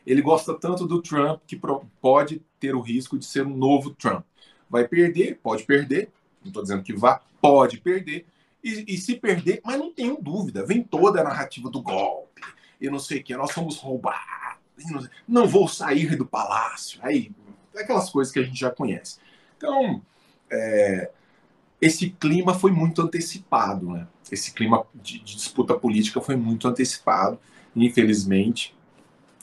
[0.05, 1.59] Ele gosta tanto do Trump que
[1.99, 4.23] pode ter o risco de ser um novo Trump.
[4.69, 6.11] Vai perder, pode perder,
[6.43, 8.27] não estou dizendo que vá, pode perder.
[8.63, 12.41] E, e, se perder, mas não tenho dúvida, vem toda a narrativa do golpe.
[12.79, 14.44] e não sei o que, nós fomos roubados,
[15.27, 16.99] não vou sair do palácio.
[17.01, 17.31] Aí,
[17.75, 19.19] aquelas coisas que a gente já conhece.
[19.57, 20.01] Então,
[20.51, 21.11] é,
[21.81, 24.07] esse clima foi muito antecipado, né?
[24.31, 27.39] Esse clima de, de disputa política foi muito antecipado,
[27.75, 28.75] infelizmente.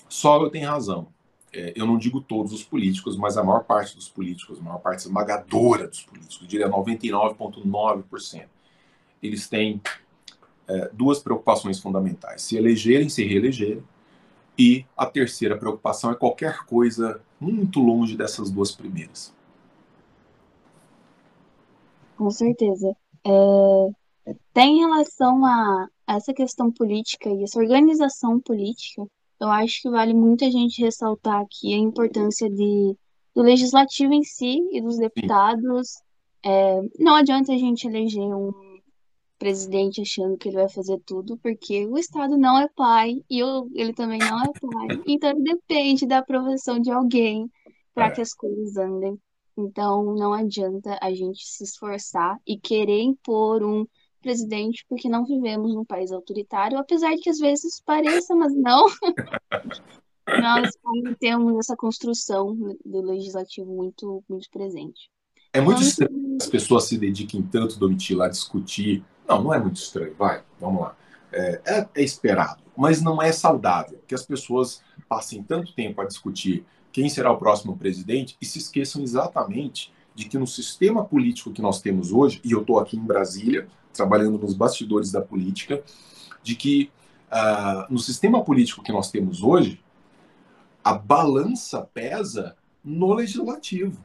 [0.08, 1.08] Só eu tenho razão.
[1.52, 4.78] É, eu não digo todos os políticos, mas a maior parte dos políticos, a maior
[4.78, 8.46] parte esmagadora dos políticos, eu diria 99,9%,
[9.22, 9.80] eles têm
[10.66, 13.84] é, duas preocupações fundamentais: se elegerem, se reelegerem,
[14.58, 19.34] e a terceira preocupação é qualquer coisa muito longe dessas duas primeiras.
[22.16, 22.94] Com certeza.
[23.24, 29.06] É, tem relação a essa questão política e essa organização política,
[29.40, 32.96] eu acho que vale muito a gente ressaltar aqui a importância de,
[33.34, 36.00] do legislativo em si e dos deputados.
[36.44, 38.52] É, não adianta a gente eleger um
[39.42, 43.68] presidente achando que ele vai fazer tudo, porque o Estado não é pai e eu,
[43.74, 45.02] ele também não é pai.
[45.04, 47.50] Então depende da aprovação de alguém
[47.92, 48.10] para é.
[48.12, 49.20] que as coisas andem.
[49.58, 53.84] Então não adianta a gente se esforçar e querer impor um
[54.22, 58.86] presidente, porque não vivemos num país autoritário, apesar de que às vezes pareça, mas não.
[60.40, 60.70] Nós
[61.18, 65.10] temos essa construção do legislativo muito, muito presente.
[65.52, 69.04] É muito então, estranho que as pessoas se dediquem tanto, Domitila, a discutir.
[69.32, 70.96] Não, não é muito estranho, vai, vamos lá.
[71.32, 76.04] É, é, é esperado, mas não é saudável que as pessoas passem tanto tempo a
[76.04, 81.50] discutir quem será o próximo presidente e se esqueçam exatamente de que no sistema político
[81.50, 85.82] que nós temos hoje, e eu estou aqui em Brasília, trabalhando nos bastidores da política,
[86.42, 86.90] de que
[87.30, 89.82] uh, no sistema político que nós temos hoje,
[90.84, 94.02] a balança pesa no legislativo.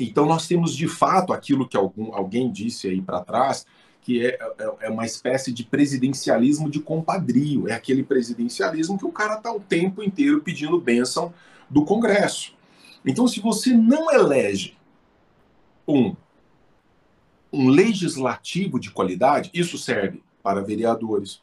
[0.00, 3.66] Então nós temos de fato aquilo que algum, alguém disse aí para trás,
[4.08, 7.68] que é, é, é, uma espécie de presidencialismo de compadrio.
[7.68, 11.34] É aquele presidencialismo que o cara está o tempo inteiro pedindo bênção
[11.68, 12.54] do Congresso.
[13.04, 14.78] Então, se você não elege
[15.86, 16.16] um,
[17.52, 21.42] um legislativo de qualidade, isso serve para vereadores,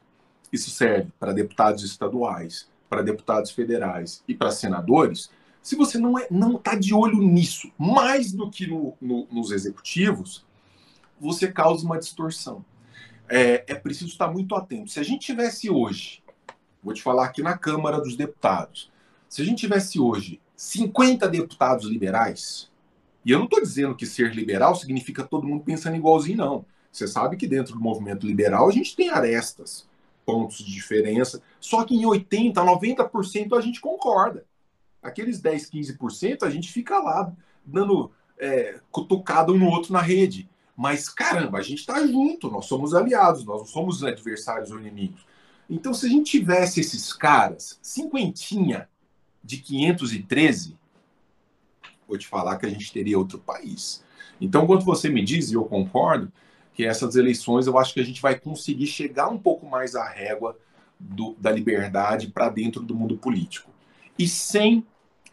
[0.51, 5.29] isso serve para deputados estaduais, para deputados federais e para senadores,
[5.61, 9.51] se você não é, não está de olho nisso, mais do que no, no, nos
[9.51, 10.43] executivos,
[11.25, 12.63] você causa uma distorção.
[13.27, 14.91] É, é preciso estar muito atento.
[14.91, 16.23] Se a gente tivesse hoje,
[16.83, 18.91] vou te falar aqui na Câmara dos Deputados,
[19.27, 22.69] se a gente tivesse hoje 50 deputados liberais,
[23.25, 26.65] e eu não estou dizendo que ser liberal significa todo mundo pensando igualzinho, não.
[26.91, 29.87] Você sabe que dentro do movimento liberal a gente tem arestas,
[30.25, 34.45] pontos de diferença, só que em 80%, 90% a gente concorda.
[35.01, 37.33] Aqueles 10, 15% a gente fica lá
[37.65, 40.47] dando é, cutucado um no outro na rede.
[40.75, 45.25] Mas caramba, a gente está junto, nós somos aliados, nós não somos adversários ou inimigos.
[45.69, 48.87] Então, se a gente tivesse esses caras, cinquentinha
[49.43, 50.77] de 513,
[52.07, 54.03] vou te falar que a gente teria outro país.
[54.39, 56.31] Então, quando você me diz, e eu concordo,
[56.73, 60.07] que essas eleições eu acho que a gente vai conseguir chegar um pouco mais à
[60.07, 60.57] régua
[60.99, 63.71] do, da liberdade para dentro do mundo político.
[64.19, 64.85] E sem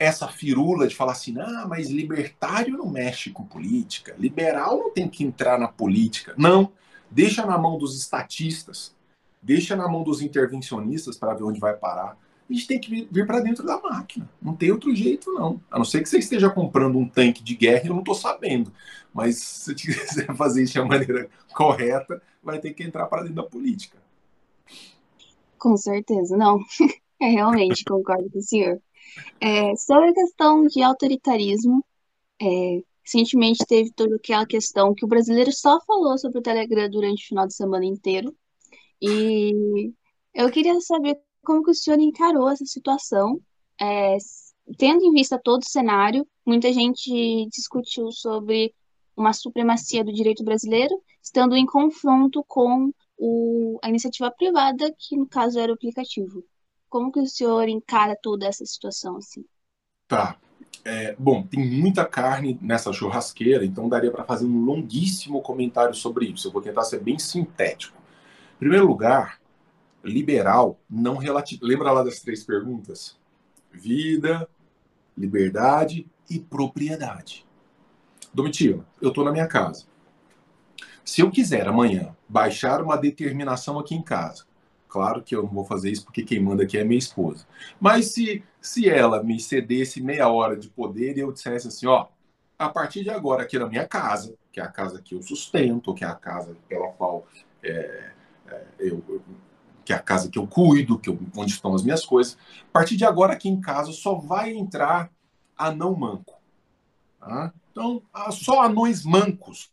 [0.02, 5.08] essa firula de falar assim, ah, mas libertário não mexe com política, liberal não tem
[5.08, 6.34] que entrar na política.
[6.36, 6.72] Não,
[7.10, 8.94] deixa na mão dos estatistas,
[9.40, 12.16] deixa na mão dos intervencionistas para ver onde vai parar.
[12.48, 14.28] A gente tem que vir para dentro da máquina.
[14.40, 15.60] Não tem outro jeito, não.
[15.70, 18.72] A não ser que você esteja comprando um tanque de guerra, eu não estou sabendo.
[19.14, 23.36] Mas se você quiser fazer isso de maneira correta, vai ter que entrar para dentro
[23.36, 23.96] da política.
[25.58, 26.60] Com certeza, não.
[27.20, 28.80] É, realmente, concordo com o senhor.
[29.40, 31.85] É, sobre a questão de autoritarismo,
[32.40, 37.25] é, recentemente teve toda aquela questão que o brasileiro só falou sobre o Telegram durante
[37.25, 38.35] o final de semana inteiro.
[39.01, 39.92] E
[40.35, 43.40] eu queria saber como que o senhor encarou essa situação,
[43.81, 44.16] é,
[44.79, 48.72] tendo em vista todo o cenário, muita gente discutiu sobre
[49.16, 55.27] uma supremacia do direito brasileiro, estando em confronto com o, a iniciativa privada, que no
[55.27, 56.44] caso era o aplicativo.
[56.92, 59.46] Como que o senhor encara toda essa situação assim?
[60.07, 60.37] Tá.
[60.85, 66.26] É, bom, tem muita carne nessa churrasqueira, então daria para fazer um longuíssimo comentário sobre
[66.26, 66.48] isso.
[66.48, 67.96] Eu vou tentar ser bem sintético.
[68.57, 69.40] Em primeiro lugar,
[70.05, 71.64] liberal não relativo.
[71.64, 73.18] Lembra lá das três perguntas?
[73.72, 74.46] Vida,
[75.16, 77.46] liberdade e propriedade.
[78.35, 79.87] Domitila, eu estou na minha casa.
[81.02, 84.44] Se eu quiser amanhã baixar uma determinação aqui em casa
[84.92, 87.46] Claro que eu não vou fazer isso porque quem manda aqui é minha esposa.
[87.81, 92.09] Mas se, se ela me cedesse meia hora de poder e eu dissesse assim, ó,
[92.59, 95.94] a partir de agora aqui na minha casa, que é a casa que eu sustento,
[95.94, 97.26] que é a casa pela qual
[97.64, 98.12] é,
[98.46, 99.02] é, eu,
[99.83, 102.37] que é a casa que eu cuido, que eu, onde estão as minhas coisas.
[102.68, 105.11] A partir de agora, aqui em casa, só vai entrar
[105.57, 106.38] anão manco.
[107.18, 107.50] Tá?
[107.70, 109.72] Então, só anões mancos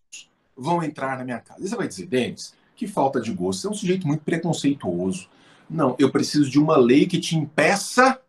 [0.55, 1.61] vão entrar na minha casa.
[1.61, 3.59] E você vai dizer, Denis, que falta de gosto.
[3.59, 5.27] Você é um sujeito muito preconceituoso.
[5.69, 8.21] Não, eu preciso de uma lei que te impeça,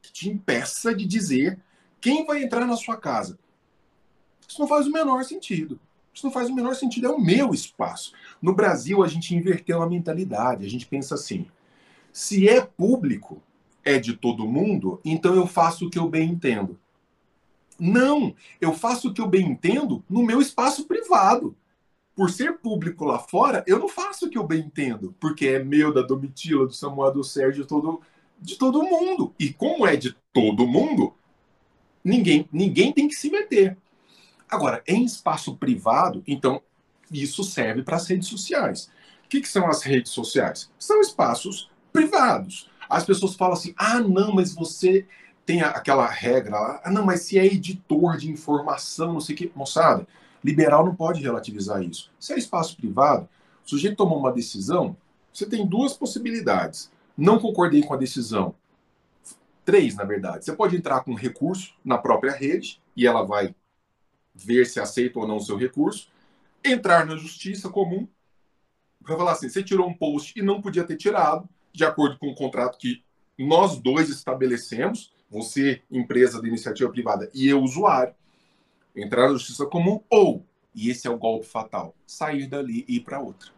[0.00, 1.58] que te impeça de dizer
[2.00, 3.36] quem vai entrar na sua casa.
[4.46, 5.78] Isso não faz o menor sentido.
[6.14, 8.12] Isso não faz o menor sentido, é o meu espaço.
[8.40, 10.64] No Brasil, a gente inverteu a mentalidade.
[10.64, 11.46] A gente pensa assim:
[12.12, 13.42] se é público,
[13.84, 16.78] é de todo mundo, então eu faço o que eu bem entendo.
[17.76, 21.56] Não, eu faço o que eu bem entendo no meu espaço privado.
[22.20, 25.64] Por ser público lá fora, eu não faço o que eu bem entendo, porque é
[25.64, 28.02] meu, da Domitila, do Samuel, do Sérgio, todo,
[28.38, 29.34] de todo mundo.
[29.38, 31.14] E como é de todo mundo,
[32.04, 33.74] ninguém, ninguém tem que se meter.
[34.50, 36.60] Agora, em espaço privado, então,
[37.10, 38.90] isso serve para as redes sociais.
[39.24, 40.70] O que, que são as redes sociais?
[40.78, 42.68] São espaços privados.
[42.86, 45.06] As pessoas falam assim: ah, não, mas você
[45.46, 46.82] tem aquela regra lá.
[46.84, 49.52] Ah, não, mas se é editor de informação, não sei o que.
[49.54, 50.06] Moçada,
[50.42, 52.10] liberal não pode relativizar isso.
[52.18, 53.28] Se é espaço privado,
[53.64, 54.96] o sujeito tomou uma decisão,
[55.32, 56.90] você tem duas possibilidades.
[57.16, 58.54] Não concordei com a decisão.
[59.64, 60.44] Três, na verdade.
[60.44, 63.54] Você pode entrar com recurso na própria rede e ela vai
[64.34, 66.08] ver se aceita ou não o seu recurso,
[66.64, 68.08] entrar na justiça comum
[69.02, 72.28] para falar assim: você tirou um post e não podia ter tirado, de acordo com
[72.28, 73.02] o contrato que
[73.38, 78.14] nós dois estabelecemos, você, empresa de iniciativa privada, e eu, usuário,
[78.94, 83.00] entrar na justiça comum, ou, e esse é o golpe fatal, sair dali e ir
[83.00, 83.50] para outra.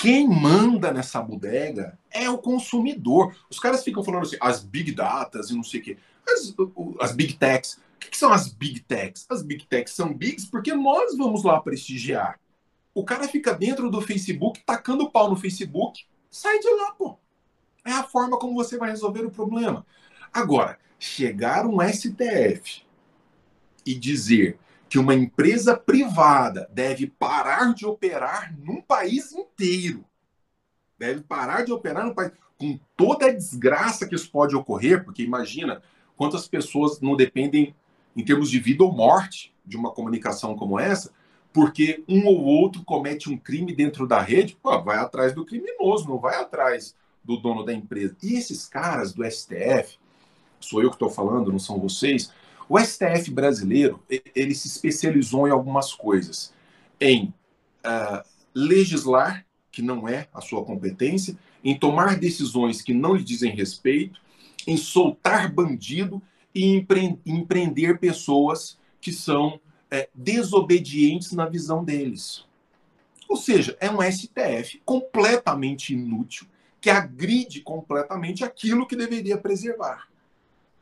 [0.00, 3.36] Quem manda nessa bodega é o consumidor.
[3.50, 5.98] Os caras ficam falando assim, as big datas e não sei o quê.
[6.26, 6.54] As,
[7.00, 7.74] as big techs.
[7.74, 9.26] O que, que são as big techs?
[9.28, 12.40] As big techs são bigs porque nós vamos lá prestigiar.
[12.94, 17.18] O cara fica dentro do Facebook, tacando pau no Facebook, sai de lá, pô.
[17.84, 19.84] É a forma como você vai resolver o problema.
[20.32, 22.84] Agora, chegar um STF
[23.84, 30.04] e dizer que uma empresa privada deve parar de operar num país inteiro,
[30.98, 35.22] deve parar de operar no país, com toda a desgraça que isso pode ocorrer, porque
[35.22, 35.80] imagina
[36.16, 37.74] quantas pessoas não dependem
[38.16, 41.12] em termos de vida ou morte de uma comunicação como essa,
[41.52, 46.08] porque um ou outro comete um crime dentro da rede, pô, vai atrás do criminoso,
[46.08, 48.16] não vai atrás do dono da empresa.
[48.22, 49.98] E esses caras do STF,
[50.60, 52.32] sou eu que estou falando, não são vocês,
[52.70, 54.00] o STF brasileiro,
[54.32, 56.54] ele se especializou em algumas coisas.
[57.00, 57.34] Em
[57.84, 63.56] uh, legislar, que não é a sua competência, em tomar decisões que não lhe dizem
[63.56, 64.20] respeito,
[64.68, 66.22] em soltar bandido
[66.54, 66.86] e
[67.26, 72.44] empreender pessoas que são é, desobedientes na visão deles.
[73.28, 76.46] Ou seja, é um STF completamente inútil,
[76.80, 80.09] que agride completamente aquilo que deveria preservar.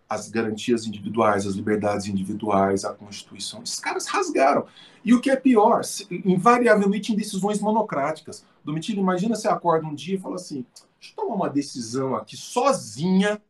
[0.09, 3.63] As garantias individuais, as liberdades individuais, a Constituição.
[3.63, 4.67] Esses caras rasgaram.
[5.05, 5.83] E o que é pior,
[6.25, 8.45] invariavelmente em decisões monocráticas.
[8.65, 10.65] Domitila, imagina você acorda um dia e fala assim:
[10.99, 13.41] deixa eu tomar uma decisão aqui sozinha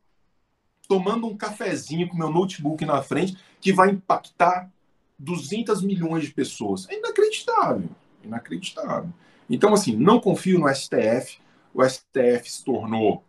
[0.88, 4.72] tomando um cafezinho com meu notebook na frente, que vai impactar
[5.18, 6.88] 200 milhões de pessoas.
[6.88, 7.90] É inacreditável.
[8.24, 9.12] Inacreditável.
[9.50, 11.38] Então, assim, não confio no STF.
[11.74, 13.22] O STF se tornou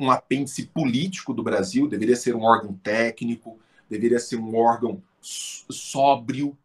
[0.00, 3.58] um apêndice político do Brasil, deveria ser um órgão técnico,
[3.88, 6.56] deveria ser um órgão sóbrio,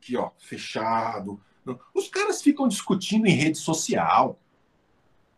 [0.00, 1.40] que ó, fechado.
[1.94, 4.36] Os caras ficam discutindo em rede social.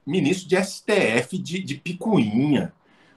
[0.06, 2.72] Ministro de STF de, de picuinha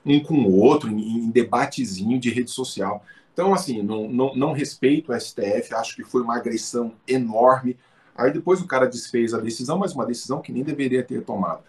[0.05, 3.03] um com o outro, em, em debatezinho de rede social.
[3.33, 7.75] Então, assim, não, não, não respeito o STF, acho que foi uma agressão enorme.
[8.15, 11.63] Aí depois o cara desfez a decisão, mas uma decisão que nem deveria ter tomado.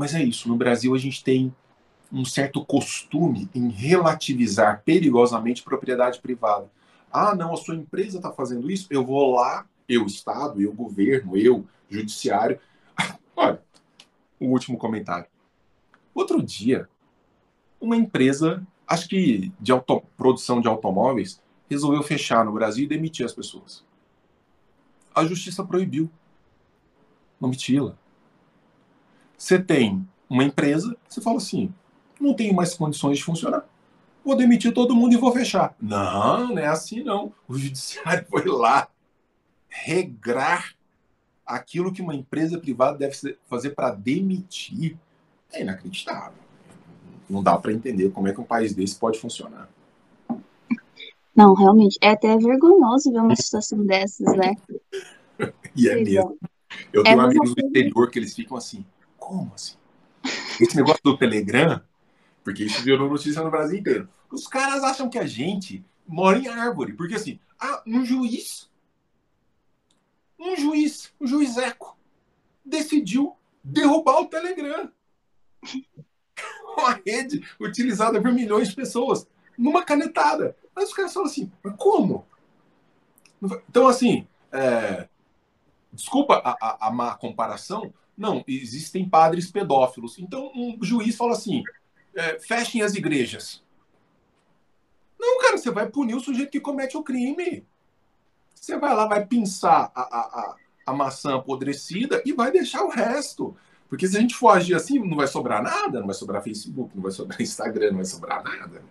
[0.00, 1.54] Mas é isso, no Brasil a gente tem
[2.10, 6.70] um certo costume em relativizar perigosamente propriedade privada.
[7.12, 11.36] Ah, não, a sua empresa está fazendo isso, eu vou lá, eu, Estado, eu, governo,
[11.36, 12.58] eu, judiciário.
[13.36, 13.62] Olha,
[14.40, 15.26] o último comentário.
[16.14, 16.88] Outro dia,
[17.78, 23.26] uma empresa, acho que de auto, produção de automóveis, resolveu fechar no Brasil e demitir
[23.26, 23.84] as pessoas.
[25.14, 26.08] A justiça proibiu.
[27.38, 27.98] Domitila.
[29.40, 31.72] Você tem uma empresa, você fala assim:
[32.20, 33.64] não tenho mais condições de funcionar.
[34.24, 35.74] Vou demitir todo mundo e vou fechar.
[35.80, 37.32] Não, não é assim não.
[37.48, 38.88] O judiciário foi lá
[39.68, 40.74] regrar
[41.46, 44.96] aquilo que uma empresa privada deve fazer para demitir.
[45.52, 46.40] É inacreditável
[47.30, 49.68] não dá para entender como é que um país desse pode funcionar.
[51.34, 54.56] Não, realmente, é até vergonhoso ver uma situação dessas, né?
[55.76, 56.36] e é mesmo.
[56.92, 58.84] Eu tenho é amigos do exterior que eles ficam assim,
[59.30, 59.76] como assim?
[60.60, 61.80] Esse negócio do Telegram,
[62.42, 64.08] porque isso virou notícia no Brasil inteiro.
[64.28, 68.68] Os caras acham que a gente mora em árvore, porque assim, ah, um juiz,
[70.36, 71.96] um juiz, um juiz eco,
[72.64, 74.90] decidiu derrubar o Telegram.
[76.76, 79.26] Uma rede utilizada por milhões de pessoas,
[79.58, 80.56] numa canetada.
[80.74, 82.26] Mas os caras falam assim, mas como?
[83.68, 85.06] Então, assim, é,
[85.92, 90.18] desculpa a, a, a má comparação, não, existem padres pedófilos.
[90.18, 91.64] Então, um juiz fala assim:
[92.14, 93.64] é, fechem as igrejas.
[95.18, 97.66] Não, cara, você vai punir o sujeito que comete o crime.
[98.54, 103.56] Você vai lá, vai pinçar a, a, a, maçã apodrecida e vai deixar o resto.
[103.88, 106.94] Porque se a gente for agir assim, não vai sobrar nada, não vai sobrar Facebook,
[106.94, 108.82] não vai sobrar Instagram, não vai sobrar nada.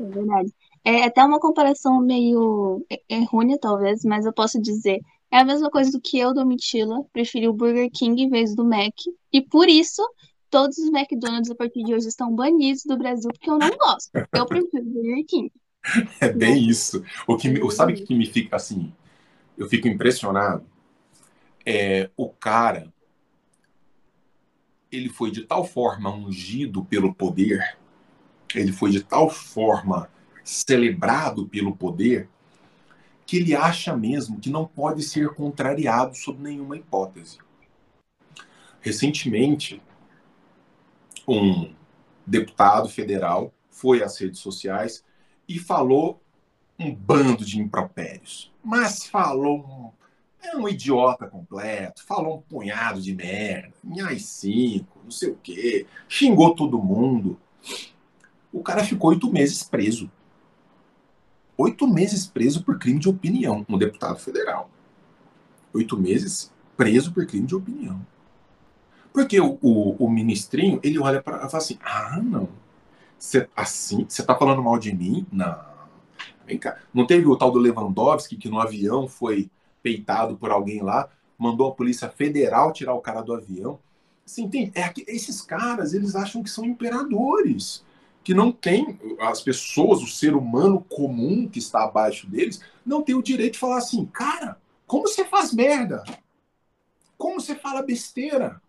[0.00, 0.52] É verdade.
[0.84, 5.00] É até uma comparação meio errônea, talvez, mas eu posso dizer.
[5.34, 8.64] É a mesma coisa do que eu, Domitila, preferi o Burger King em vez do
[8.64, 8.94] Mac.
[9.32, 10.00] E por isso,
[10.48, 14.10] todos os McDonald's a partir de hoje estão banidos do Brasil, porque eu não gosto.
[14.32, 15.52] Eu prefiro o Burger King.
[16.20, 17.02] É bem isso.
[17.26, 18.92] O que me, sabe o que me fica assim?
[19.58, 20.64] Eu fico impressionado.
[21.66, 22.94] É o cara.
[24.88, 27.76] Ele foi de tal forma ungido pelo poder,
[28.54, 30.08] ele foi de tal forma
[30.44, 32.28] celebrado pelo poder
[33.26, 37.38] que ele acha mesmo que não pode ser contrariado sob nenhuma hipótese.
[38.80, 39.80] Recentemente,
[41.26, 41.72] um
[42.26, 45.02] deputado federal foi às redes sociais
[45.48, 46.20] e falou
[46.78, 48.52] um bando de impropérios.
[48.62, 55.10] Mas falou um, é um idiota completo, falou um punhado de merda, minhas cinco, não
[55.10, 57.38] sei o quê, xingou todo mundo.
[58.52, 60.10] O cara ficou oito meses preso
[61.56, 64.70] oito meses preso por crime de opinião, um deputado federal.
[65.72, 68.04] Oito meses preso por crime de opinião.
[69.12, 72.48] Porque o, o, o ministrinho, ele olha para fala assim: ah, não.
[73.18, 75.26] Cê, assim, você tá falando mal de mim?
[75.30, 75.56] Não.
[76.46, 76.78] Vem cá.
[76.92, 79.50] Não teve o tal do Lewandowski que no avião foi
[79.82, 83.78] peitado por alguém lá, mandou a Polícia Federal tirar o cara do avião.
[84.26, 87.84] Assim, tem, é, esses caras, eles acham que são imperadores
[88.24, 93.14] que não tem, as pessoas, o ser humano comum que está abaixo deles, não tem
[93.14, 96.02] o direito de falar assim, cara, como você faz merda?
[97.18, 98.60] Como você fala besteira?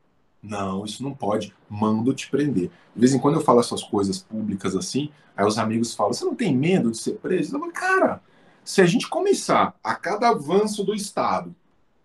[0.43, 1.55] Não, isso não pode.
[1.69, 2.69] Mando te prender.
[2.93, 6.25] De vez em quando eu falo essas coisas públicas assim, aí os amigos falam: você
[6.25, 7.55] não tem medo de ser preso?
[7.55, 8.21] Eu falo, cara,
[8.63, 11.55] se a gente começar a cada avanço do Estado,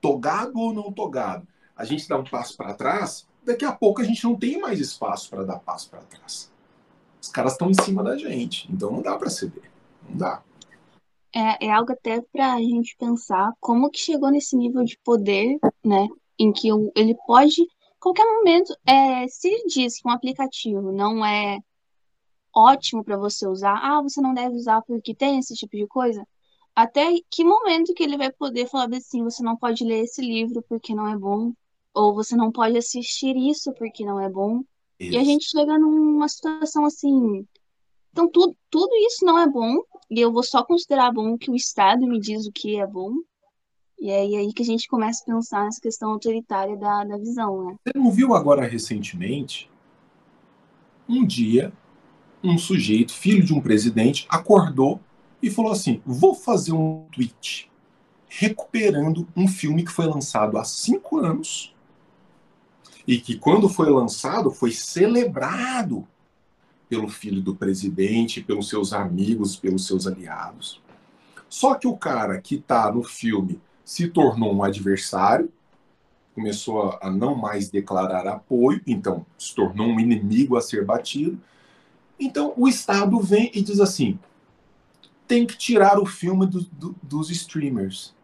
[0.00, 1.46] togado ou não togado,
[1.76, 4.80] a gente dá um passo para trás, daqui a pouco a gente não tem mais
[4.80, 6.50] espaço para dar passo para trás.
[7.20, 9.70] Os caras estão em cima da gente, então não dá para ceder.
[10.08, 10.42] Não dá.
[11.34, 15.58] É, é algo até para a gente pensar como que chegou nesse nível de poder,
[15.84, 16.08] né?
[16.38, 17.66] Em que ele pode,
[18.00, 21.58] qualquer momento, é, se ele diz que um aplicativo não é
[22.54, 26.26] ótimo para você usar, ah, você não deve usar porque tem esse tipo de coisa,
[26.74, 30.64] até que momento que ele vai poder falar assim, você não pode ler esse livro
[30.68, 31.52] porque não é bom,
[31.94, 34.62] ou você não pode assistir isso porque não é bom,
[35.00, 35.14] isso.
[35.14, 37.46] E a gente chega numa situação assim.
[38.12, 39.76] Então, tudo, tudo isso não é bom,
[40.10, 42.86] e eu vou só considerar bom o que o Estado me diz o que é
[42.86, 43.14] bom.
[43.98, 47.66] E é aí que a gente começa a pensar nessa questão autoritária da, da visão,
[47.66, 47.76] né?
[47.84, 49.70] Você não viu agora recentemente?
[51.08, 51.72] Um dia,
[52.42, 55.00] um sujeito, filho de um presidente, acordou
[55.42, 57.70] e falou assim: vou fazer um tweet
[58.26, 61.74] recuperando um filme que foi lançado há cinco anos
[63.06, 66.06] e que, quando foi lançado, foi celebrado
[66.88, 70.80] pelo filho do presidente, pelos seus amigos, pelos seus aliados.
[71.48, 75.50] Só que o cara que está no filme se tornou um adversário,
[76.34, 81.40] começou a não mais declarar apoio, então se tornou um inimigo a ser batido.
[82.18, 84.18] Então o Estado vem e diz assim:
[85.26, 88.14] tem que tirar o filme do, do, dos streamers.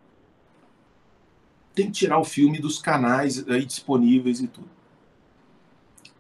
[1.76, 4.68] Tem que tirar o filme dos canais aí disponíveis e tudo.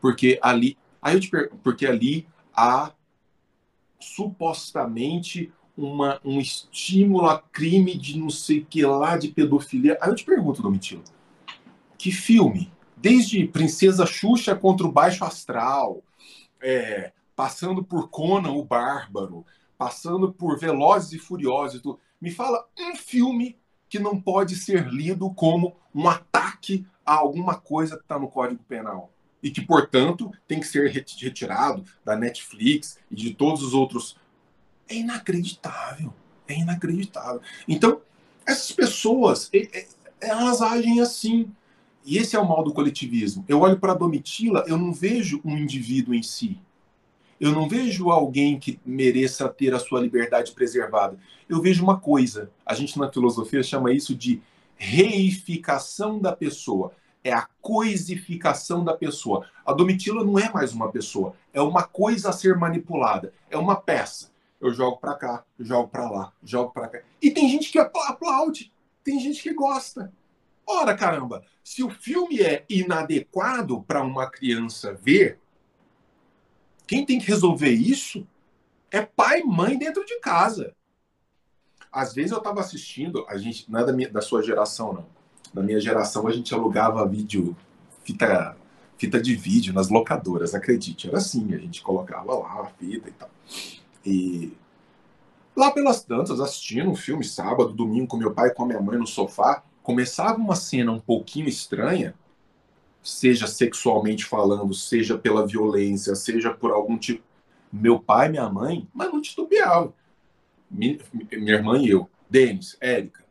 [0.00, 2.92] Porque ali, aí eu te pergunto, porque ali há
[3.98, 9.98] supostamente uma, um estímulo a crime de não sei que lá, de pedofilia.
[10.00, 11.02] Aí eu te pergunto, Domitila,
[11.98, 12.70] que filme?
[12.96, 16.02] Desde Princesa Xuxa contra o Baixo Astral,
[16.60, 19.44] é, passando por Conan o Bárbaro,
[19.76, 21.82] passando por Velozes e Furiosos,
[22.20, 23.56] me fala um filme
[23.88, 28.62] que não pode ser lido como um ataque a alguma coisa que está no Código
[28.64, 29.12] Penal
[29.42, 34.16] e que, portanto, tem que ser retirado da Netflix e de todos os outros.
[34.88, 36.12] É inacreditável.
[36.48, 37.40] É inacreditável.
[37.68, 38.00] Então,
[38.44, 39.50] essas pessoas,
[40.20, 41.50] elas agem assim.
[42.04, 43.44] E esse é o mal do coletivismo.
[43.48, 46.58] Eu olho para a Domitila, eu não vejo um indivíduo em si.
[47.40, 51.18] Eu não vejo alguém que mereça ter a sua liberdade preservada.
[51.48, 52.50] Eu vejo uma coisa.
[52.64, 54.40] A gente na filosofia chama isso de
[54.76, 56.92] reificação da pessoa.
[57.22, 59.46] É a coisificação da pessoa.
[59.64, 63.74] A Domitila não é mais uma pessoa, é uma coisa a ser manipulada, é uma
[63.74, 64.30] peça.
[64.60, 67.00] Eu jogo para cá, jogo para lá, jogo para cá.
[67.20, 68.72] E tem gente que aplaude,
[69.02, 70.12] tem gente que gosta.
[70.64, 75.38] Ora, caramba, se o filme é inadequado para uma criança ver,
[76.86, 78.26] quem tem que resolver isso
[78.90, 80.74] é pai e mãe dentro de casa.
[81.90, 85.06] Às vezes eu estava assistindo, a gente não é da, minha, da sua geração, não.
[85.52, 87.56] Da minha geração a gente alugava vídeo,
[88.04, 88.56] fita,
[88.98, 91.08] fita de vídeo nas locadoras, acredite.
[91.08, 93.30] Era assim, a gente colocava lá a fita e tal.
[94.04, 94.52] E
[95.56, 98.80] lá pelas tantas, assistindo um filme sábado, domingo com meu pai e com a minha
[98.80, 102.14] mãe no sofá, começava uma cena um pouquinho estranha,
[103.06, 107.22] seja sexualmente falando, seja pela violência, seja por algum tipo.
[107.72, 109.94] Meu pai, minha mãe, mas não titubeava.
[110.70, 110.98] Minha,
[111.32, 113.24] minha irmã e eu, Denis, Érica,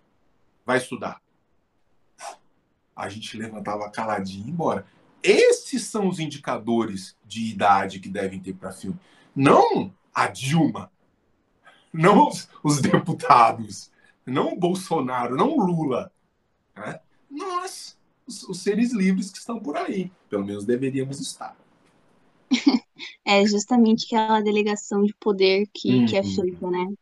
[0.65, 1.21] vai estudar.
[2.95, 4.85] A gente levantava caladinho e ia embora.
[5.21, 8.97] Esses são os indicadores de idade que devem ter para filme.
[9.35, 10.89] Não a Dilma,
[11.91, 13.91] não os, os, deputados,
[14.25, 16.11] não o Bolsonaro, não o Lula.
[16.75, 16.99] Né?
[17.29, 17.97] Nós,
[18.27, 21.55] os, os seres livres que estão por aí, pelo menos deveríamos estar.
[23.25, 26.05] É justamente aquela delegação de poder que, uhum.
[26.05, 26.35] que é uhum.
[26.35, 26.93] feita, né?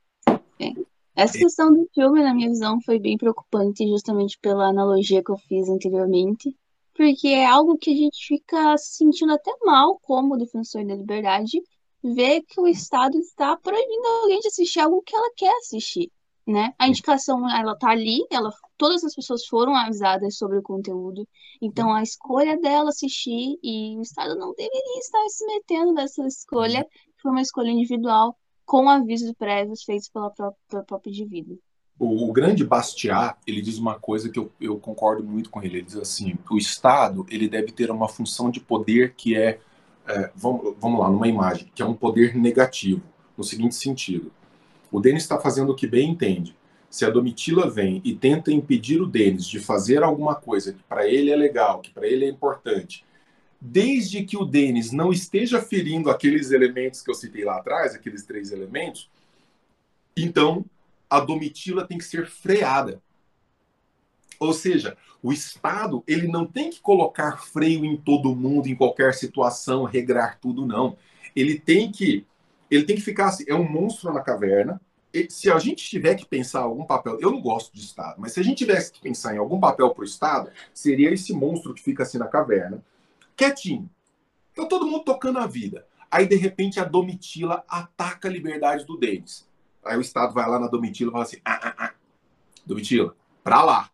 [1.16, 5.38] Essa questão do filme, na minha visão, foi bem preocupante, justamente pela analogia que eu
[5.38, 6.56] fiz anteriormente,
[6.96, 11.62] porque é algo que a gente fica se sentindo até mal como defensor da liberdade,
[12.04, 16.12] ver que o Estado está proibindo alguém de assistir algo que ela quer assistir,
[16.48, 16.74] né?
[16.78, 21.28] A indicação, ela tá ali, ela, todas as pessoas foram avisadas sobre o conteúdo,
[21.62, 26.86] então a escolha dela assistir, e o Estado não deveria estar se metendo nessa escolha,
[27.22, 31.58] foi uma escolha individual, com avisos prévios feitos pela própria, própria indivíduo.
[32.00, 35.78] O, o, grande Bastiat, ele diz uma coisa que eu, eu, concordo muito com ele.
[35.78, 39.60] Ele diz assim, o Estado ele deve ter uma função de poder que é,
[40.08, 43.04] é vamos, vamos lá, numa imagem, que é um poder negativo,
[43.38, 44.32] no seguinte sentido.
[44.94, 46.56] O Denis está fazendo o que bem entende.
[46.88, 51.08] Se a Domitila vem e tenta impedir o Denis de fazer alguma coisa que para
[51.08, 53.04] ele é legal, que para ele é importante,
[53.60, 58.24] desde que o Denis não esteja ferindo aqueles elementos que eu citei lá atrás, aqueles
[58.24, 59.10] três elementos,
[60.16, 60.64] então
[61.10, 63.02] a domitila tem que ser freada.
[64.40, 69.16] Ou seja, o Estado ele não tem que colocar freio em todo mundo, em qualquer
[69.16, 70.96] situação, regrar tudo, não.
[71.36, 72.28] Ele tem que
[72.76, 74.82] ele tem que ficar assim, é um monstro na caverna.
[75.14, 78.32] E se a gente tiver que pensar algum papel, eu não gosto de Estado, mas
[78.34, 81.74] se a gente tivesse que pensar em algum papel para o Estado, seria esse monstro
[81.74, 82.84] que fica assim na caverna
[83.36, 83.90] quietinho.
[84.52, 85.86] Então todo mundo tocando a vida.
[86.10, 89.48] Aí de repente a Domitila ataca a liberdade do Denis.
[89.84, 91.94] Aí o Estado vai lá na Domitila e fala assim: ah, ah, ah.
[92.66, 93.90] Domitila, pra lá.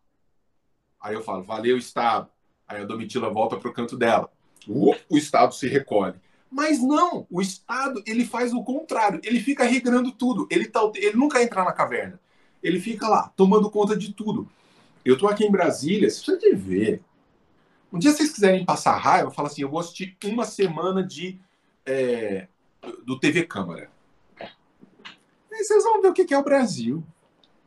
[1.01, 2.29] Aí eu falo: valeu, Estado.
[2.67, 4.29] Aí a Domitila volta pro canto dela.
[4.67, 6.15] O, o Estado se recolhe.
[6.51, 9.19] Mas não, o Estado ele faz o contrário.
[9.23, 10.47] Ele fica regrando tudo.
[10.49, 12.19] Ele, tá, ele nunca entra na caverna.
[12.61, 14.49] Ele fica lá, tomando conta de tudo.
[15.05, 17.01] Eu tô aqui em Brasília, você precisa de ver.
[17.91, 21.39] Um dia vocês quiserem passar raiva, fala assim, eu vou assistir uma semana de
[21.85, 22.47] é,
[23.05, 23.89] do TV Câmara.
[24.39, 27.03] Aí vocês vão ver o que é o Brasil.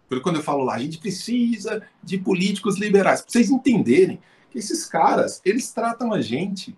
[0.09, 3.23] Porque quando eu falo lá, a gente precisa de políticos liberais.
[3.23, 4.21] Para vocês entenderem
[4.51, 6.77] que esses caras, eles tratam a gente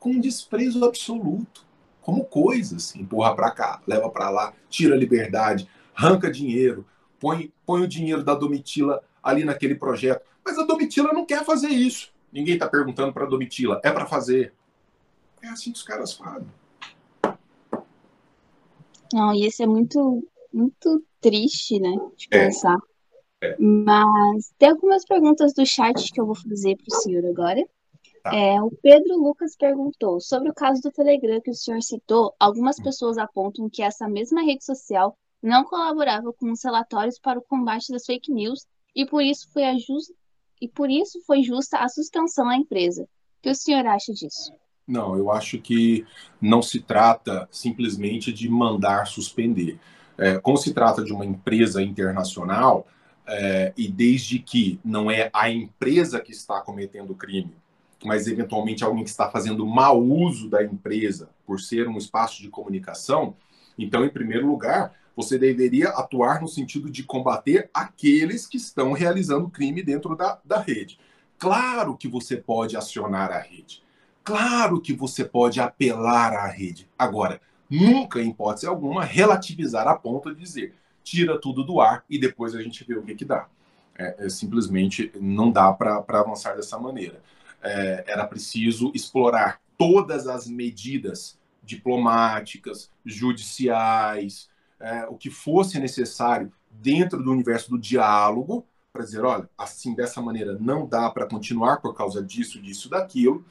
[0.00, 1.64] com um desprezo absoluto.
[2.00, 2.96] Como coisas.
[2.96, 6.84] Empurra para cá, leva para lá, tira a liberdade, arranca dinheiro,
[7.20, 10.24] põe, põe o dinheiro da Domitila ali naquele projeto.
[10.44, 12.10] Mas a Domitila não quer fazer isso.
[12.32, 14.54] Ninguém está perguntando para Domitila, é para fazer.
[15.42, 16.48] É assim que os caras fazem.
[19.12, 21.94] Não, e isso é muito, muito triste, né?
[22.16, 22.44] De é.
[22.44, 22.78] pensar.
[23.42, 23.56] É.
[23.58, 27.62] Mas tem algumas perguntas do chat que eu vou fazer para o senhor agora.
[28.22, 28.34] Tá.
[28.34, 32.34] É, o Pedro Lucas perguntou sobre o caso do Telegram que o senhor citou.
[32.38, 32.82] Algumas hum.
[32.82, 37.90] pessoas apontam que essa mesma rede social não colaborava com os relatórios para o combate
[37.90, 40.10] das fake news e por isso foi just,
[40.60, 43.04] e por isso foi justa a suspensão à empresa.
[43.04, 44.52] O que o senhor acha disso?
[44.86, 46.04] Não, eu acho que
[46.40, 49.78] não se trata simplesmente de mandar suspender.
[50.18, 52.86] É, como se trata de uma empresa internacional,
[53.26, 57.54] é, e desde que não é a empresa que está cometendo o crime,
[58.04, 62.48] mas eventualmente alguém que está fazendo mau uso da empresa por ser um espaço de
[62.48, 63.34] comunicação,
[63.78, 69.48] então, em primeiro lugar, você deveria atuar no sentido de combater aqueles que estão realizando
[69.48, 70.98] crime dentro da, da rede.
[71.38, 73.82] Claro que você pode acionar a rede.
[74.22, 76.88] Claro que você pode apelar à rede.
[76.98, 82.18] Agora, nunca, em hipótese alguma, relativizar a ponto de dizer tira tudo do ar e
[82.18, 83.48] depois a gente vê o que, que dá.
[83.98, 87.22] É, é, simplesmente não dá para avançar dessa maneira.
[87.62, 94.48] É, era preciso explorar todas as medidas diplomáticas, judiciais,
[94.78, 100.20] é, o que fosse necessário dentro do universo do diálogo para dizer, olha, assim dessa
[100.20, 103.44] maneira não dá para continuar por causa disso, disso, daquilo,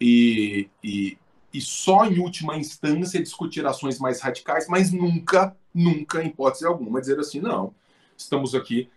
[0.00, 1.18] e, e,
[1.52, 7.00] e só em última instância discutir ações mais radicais, mas nunca, nunca, em hipótese alguma,
[7.00, 7.74] dizer assim, não,
[8.16, 8.88] estamos aqui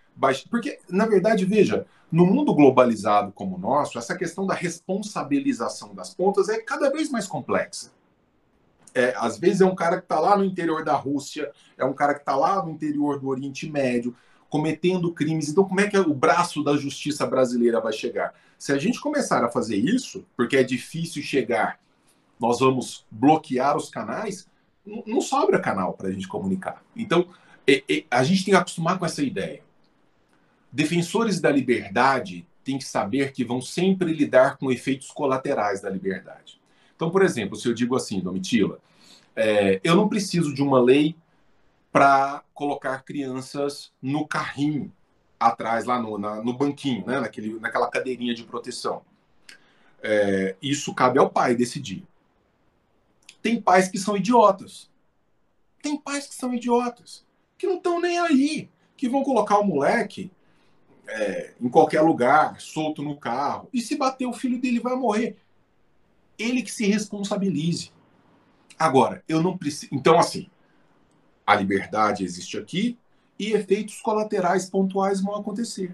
[0.50, 6.14] Porque, na verdade, veja, no mundo globalizado como o nosso, essa questão da responsabilização das
[6.14, 7.92] pontas é cada vez mais complexa.
[8.94, 11.94] É, às vezes é um cara que está lá no interior da Rússia, é um
[11.94, 14.14] cara que está lá no interior do Oriente Médio,
[14.50, 15.48] cometendo crimes.
[15.48, 18.34] Então, como é que o braço da justiça brasileira vai chegar?
[18.58, 21.80] Se a gente começar a fazer isso, porque é difícil chegar,
[22.38, 24.46] nós vamos bloquear os canais,
[25.08, 26.84] não sobra canal para a gente comunicar.
[26.94, 27.30] Então,
[28.10, 29.64] a gente tem que acostumar com essa ideia.
[30.72, 36.60] Defensores da liberdade têm que saber que vão sempre lidar com efeitos colaterais da liberdade.
[36.96, 38.80] Então, por exemplo, se eu digo assim, Domitila,
[39.36, 41.16] é, eu não preciso de uma lei
[41.92, 44.92] para colocar crianças no carrinho
[45.40, 47.20] atrás, lá no, na, no banquinho, né?
[47.20, 49.02] Naquele, naquela cadeirinha de proteção.
[50.02, 52.06] É, isso cabe ao pai decidir.
[53.42, 54.90] Tem pais que são idiotas.
[55.82, 57.26] Tem pais que são idiotas,
[57.58, 60.32] que não estão nem aí, que vão colocar o moleque
[61.12, 65.38] é, em qualquer lugar, solto no carro, e se bater o filho dele vai morrer.
[66.38, 67.92] Ele que se responsabilize.
[68.80, 69.94] Agora, eu não preciso.
[69.94, 70.50] Então, assim,
[71.46, 72.98] a liberdade existe aqui
[73.38, 75.94] e efeitos colaterais pontuais vão acontecer.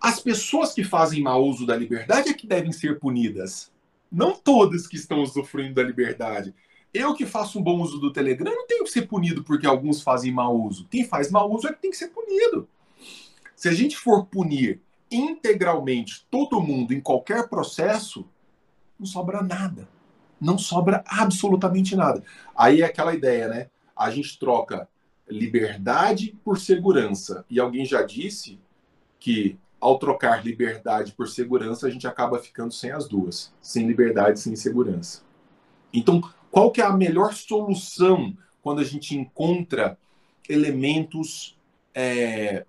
[0.00, 3.70] As pessoas que fazem mau uso da liberdade é que devem ser punidas.
[4.10, 6.54] Não todas que estão usufruindo da liberdade.
[6.92, 10.02] Eu que faço um bom uso do Telegram não tenho que ser punido porque alguns
[10.02, 10.86] fazem mau uso.
[10.90, 12.68] Quem faz mau uso é que tem que ser punido.
[13.62, 18.26] Se a gente for punir integralmente todo mundo em qualquer processo,
[18.98, 19.88] não sobra nada
[20.42, 22.24] não sobra absolutamente nada.
[22.54, 23.70] Aí é aquela ideia, né?
[23.96, 24.88] A gente troca
[25.28, 27.44] liberdade por segurança.
[27.48, 28.58] E alguém já disse
[29.20, 34.40] que ao trocar liberdade por segurança, a gente acaba ficando sem as duas, sem liberdade,
[34.40, 35.22] sem segurança.
[35.92, 39.96] Então, qual que é a melhor solução quando a gente encontra
[40.48, 41.56] elementos,
[41.94, 42.64] é,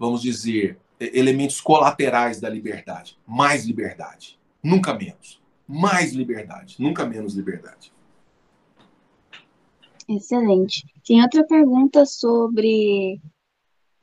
[0.00, 3.16] vamos dizer, elementos colaterais da liberdade?
[3.24, 5.40] Mais liberdade, nunca menos
[5.70, 7.92] mais liberdade, nunca menos liberdade.
[10.08, 10.84] Excelente.
[11.06, 13.20] Tem outra pergunta sobre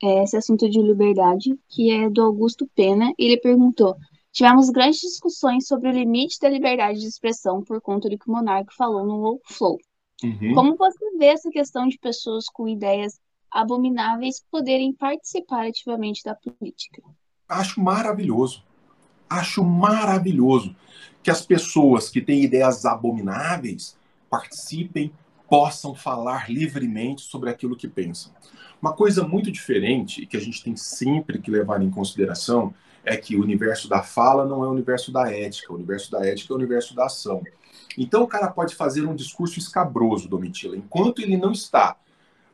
[0.02, 3.12] é, esse assunto de liberdade, que é do Augusto Pena.
[3.18, 3.94] Ele perguntou:
[4.32, 8.32] Tivemos grandes discussões sobre o limite da liberdade de expressão por conta do que o
[8.32, 9.76] Monarco falou no Flow.
[10.24, 10.54] Uhum.
[10.54, 13.20] Como você vê essa questão de pessoas com ideias
[13.50, 17.02] abomináveis poderem participar ativamente da política?
[17.48, 18.62] Acho maravilhoso.
[19.28, 20.74] Acho maravilhoso
[21.22, 23.96] que as pessoas que têm ideias abomináveis
[24.30, 25.12] participem,
[25.48, 28.32] possam falar livremente sobre aquilo que pensam.
[28.80, 32.74] Uma coisa muito diferente que a gente tem sempre que levar em consideração
[33.04, 36.24] é que o universo da fala não é o universo da ética, o universo da
[36.26, 37.42] ética é o universo da ação.
[37.96, 41.96] Então o cara pode fazer um discurso escabroso, Domitila, enquanto ele não está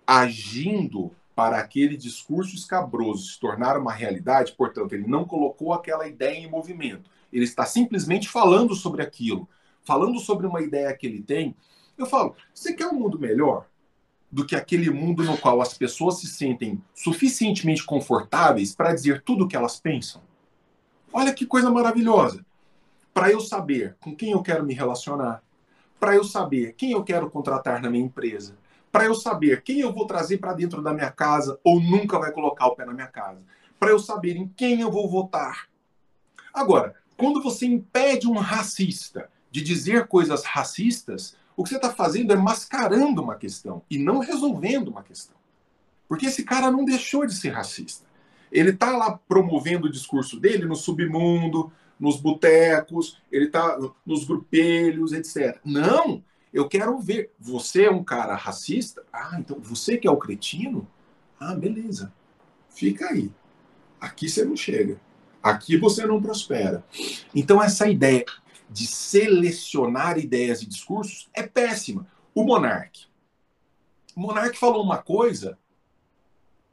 [0.06, 6.38] agindo para aquele discurso escabroso se tornar uma realidade, portanto, ele não colocou aquela ideia
[6.38, 7.10] em movimento.
[7.32, 9.48] Ele está simplesmente falando sobre aquilo,
[9.84, 11.56] falando sobre uma ideia que ele tem.
[11.98, 13.66] Eu falo, você quer um mundo melhor
[14.30, 19.44] do que aquele mundo no qual as pessoas se sentem suficientemente confortáveis para dizer tudo
[19.44, 20.22] o que elas pensam?
[21.12, 22.44] Olha que coisa maravilhosa.
[23.12, 25.40] Para eu saber com quem eu quero me relacionar,
[26.00, 28.56] para eu saber quem eu quero contratar na minha empresa,
[28.94, 32.30] para eu saber quem eu vou trazer para dentro da minha casa ou nunca vai
[32.30, 33.42] colocar o pé na minha casa,
[33.76, 35.66] para eu saber em quem eu vou votar.
[36.54, 42.32] Agora, quando você impede um racista de dizer coisas racistas, o que você está fazendo
[42.32, 45.34] é mascarando uma questão e não resolvendo uma questão.
[46.08, 48.06] Porque esse cara não deixou de ser racista.
[48.52, 53.76] Ele está lá promovendo o discurso dele no submundo, nos botecos, ele está
[54.06, 55.58] nos grupelhos, etc.
[55.64, 56.22] Não!
[56.54, 57.32] Eu quero ver.
[57.36, 59.04] Você é um cara racista?
[59.12, 60.88] Ah, então você que é o cretino?
[61.38, 62.14] Ah, beleza.
[62.70, 63.32] Fica aí.
[64.00, 65.00] Aqui você não chega.
[65.42, 66.84] Aqui você não prospera.
[67.34, 68.24] Então, essa ideia
[68.70, 72.06] de selecionar ideias e discursos é péssima.
[72.32, 73.06] O Monark.
[74.14, 75.58] O falou uma coisa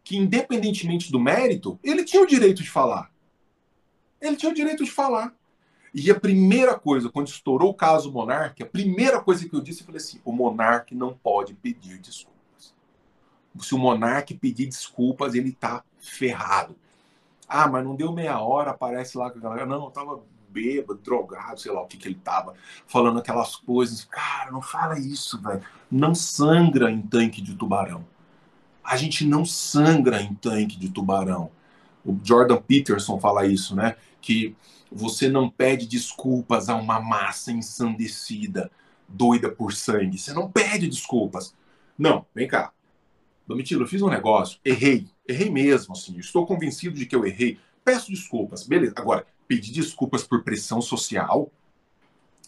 [0.04, 3.12] que, independentemente do mérito, ele tinha o direito de falar.
[4.22, 5.36] Ele tinha o direito de falar.
[5.94, 9.82] E a primeira coisa, quando estourou o caso Monarque, a primeira coisa que eu disse,
[9.82, 12.74] eu falei assim: o Monarque não pode pedir desculpas.
[13.60, 16.76] Se o Monarque pedir desculpas, ele tá ferrado.
[17.48, 19.66] Ah, mas não deu meia hora, aparece lá com a galera.
[19.66, 20.22] Não, eu tava
[20.52, 22.54] bêbado, drogado, sei lá o que que ele tava,
[22.88, 24.06] falando aquelas coisas.
[24.06, 25.62] Cara, não fala isso, velho.
[25.90, 28.06] Não sangra em tanque de tubarão.
[28.84, 31.52] A gente não sangra em tanque de tubarão.
[32.06, 33.96] O Jordan Peterson fala isso, né?
[34.22, 34.56] Que
[34.92, 38.70] você não pede desculpas a uma massa ensandecida,
[39.08, 40.18] doida por sangue.
[40.18, 41.56] Você não pede desculpas.
[41.98, 42.74] Não, vem cá.
[43.48, 47.60] Domitilo, eu fiz um negócio, errei, errei mesmo, assim, estou convencido de que eu errei.
[47.84, 48.94] Peço desculpas, beleza.
[48.98, 51.52] Agora, pedir desculpas por pressão social,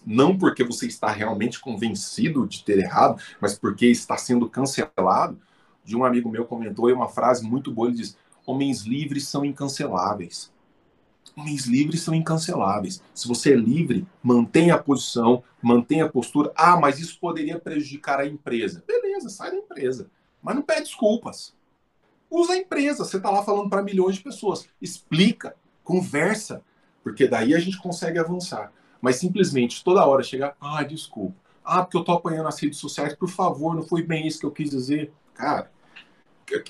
[0.06, 5.40] não porque você está realmente convencido de ter errado, mas porque está sendo cancelado.
[5.84, 9.44] De um amigo meu comentou e uma frase muito boa, ele diz: homens livres são
[9.44, 10.53] incanceláveis.
[11.36, 13.02] Homens livres são incanceláveis.
[13.14, 16.52] Se você é livre, mantenha a posição, mantenha a postura.
[16.56, 18.84] Ah, mas isso poderia prejudicar a empresa.
[18.88, 20.10] Beleza, sai da empresa.
[20.42, 21.56] Mas não pede desculpas.
[22.30, 23.04] Usa a empresa.
[23.04, 24.68] Você está lá falando para milhões de pessoas.
[24.82, 26.64] Explica, conversa,
[27.04, 28.72] porque daí a gente consegue avançar.
[29.02, 31.36] Mas simplesmente toda hora chegar, ah, desculpa.
[31.64, 34.46] Ah, porque eu estou apanhando nas redes sociais, por favor, não foi bem isso que
[34.46, 35.12] eu quis dizer.
[35.34, 35.72] Cara,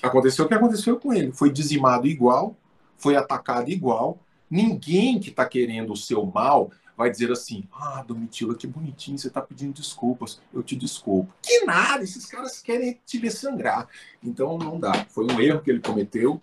[0.02, 1.32] aconteceu o que aconteceu com ele.
[1.32, 2.56] Foi dizimado igual,
[2.96, 4.18] foi atacado igual.
[4.50, 9.28] Ninguém que está querendo o seu mal vai dizer assim: Ah, Domitila, que bonitinho, você
[9.28, 11.32] está pedindo desculpas, eu te desculpo.
[11.42, 13.88] Que nada, esses caras querem te ver sangrar.
[14.22, 15.04] Então não dá.
[15.08, 16.40] Foi um erro que ele cometeu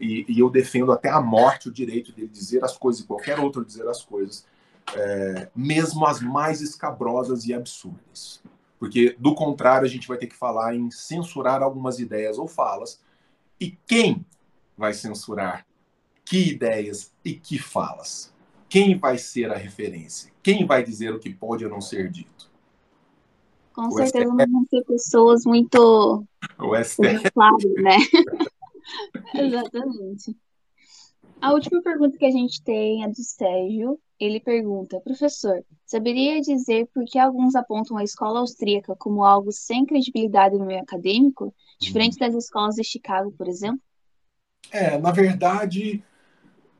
[0.00, 3.38] e, e eu defendo até a morte o direito dele dizer as coisas e qualquer
[3.38, 4.44] outro dizer as coisas,
[4.94, 8.42] é, mesmo as mais escabrosas e absurdas.
[8.78, 13.00] Porque, do contrário, a gente vai ter que falar em censurar algumas ideias ou falas.
[13.58, 14.26] E quem
[14.76, 15.64] vai censurar
[16.24, 18.32] que ideias e que falas?
[18.68, 20.32] Quem vai ser a referência?
[20.42, 22.50] Quem vai dizer o que pode ou não ser dito?
[23.72, 24.50] Com o certeza STF.
[24.50, 26.24] vão ser pessoas muito
[26.58, 27.30] o STF.
[27.82, 27.96] né?
[29.34, 30.36] Exatamente.
[31.40, 34.00] A última pergunta que a gente tem é do Sérgio.
[34.18, 39.84] Ele pergunta: Professor, saberia dizer por que alguns apontam a escola austríaca como algo sem
[39.84, 43.80] credibilidade no meio acadêmico, diferente das escolas de Chicago, por exemplo?
[44.70, 46.02] É, na verdade,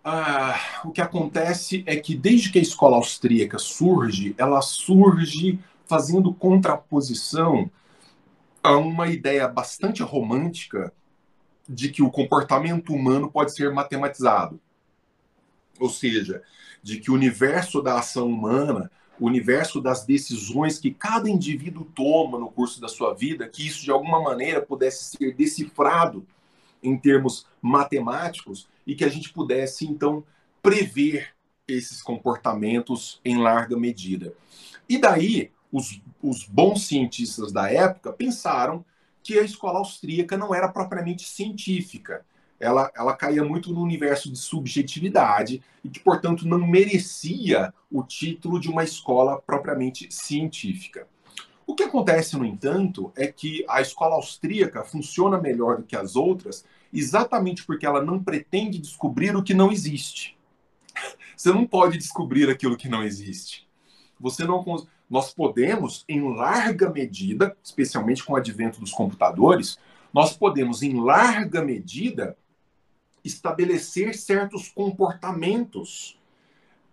[0.04, 6.32] ah, o que acontece é que desde que a escola austríaca surge, ela surge fazendo
[6.34, 7.70] contraposição
[8.62, 10.92] a uma ideia bastante romântica
[11.66, 14.60] de que o comportamento humano pode ser matematizado.
[15.80, 16.42] Ou seja,
[16.82, 22.38] de que o universo da ação humana, o universo das decisões que cada indivíduo toma
[22.38, 26.26] no curso da sua vida, que isso de alguma maneira pudesse ser decifrado
[26.84, 30.22] em termos matemáticos e que a gente pudesse então
[30.62, 31.34] prever
[31.66, 34.34] esses comportamentos em larga medida.
[34.88, 38.84] E daí, os, os bons cientistas da época pensaram
[39.22, 42.24] que a escola austríaca não era propriamente científica.
[42.60, 48.60] Ela, ela caía muito no universo de subjetividade e que, portanto, não merecia o título
[48.60, 51.08] de uma escola propriamente científica.
[51.66, 56.14] O que acontece, no entanto, é que a escola austríaca funciona melhor do que as
[56.14, 56.64] outras
[56.94, 60.36] exatamente porque ela não pretende descobrir o que não existe.
[61.36, 63.68] Você não pode descobrir aquilo que não existe.
[64.20, 64.64] Você não
[65.10, 69.78] nós podemos, em larga medida, especialmente com o advento dos computadores,
[70.12, 72.36] nós podemos, em larga medida,
[73.22, 76.18] estabelecer certos comportamentos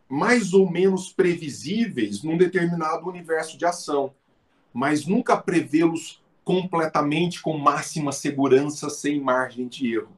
[0.10, 4.14] mais ou menos previsíveis num determinado universo de ação,
[4.74, 10.18] mas nunca prevê-los completamente com máxima segurança, sem margem de erro.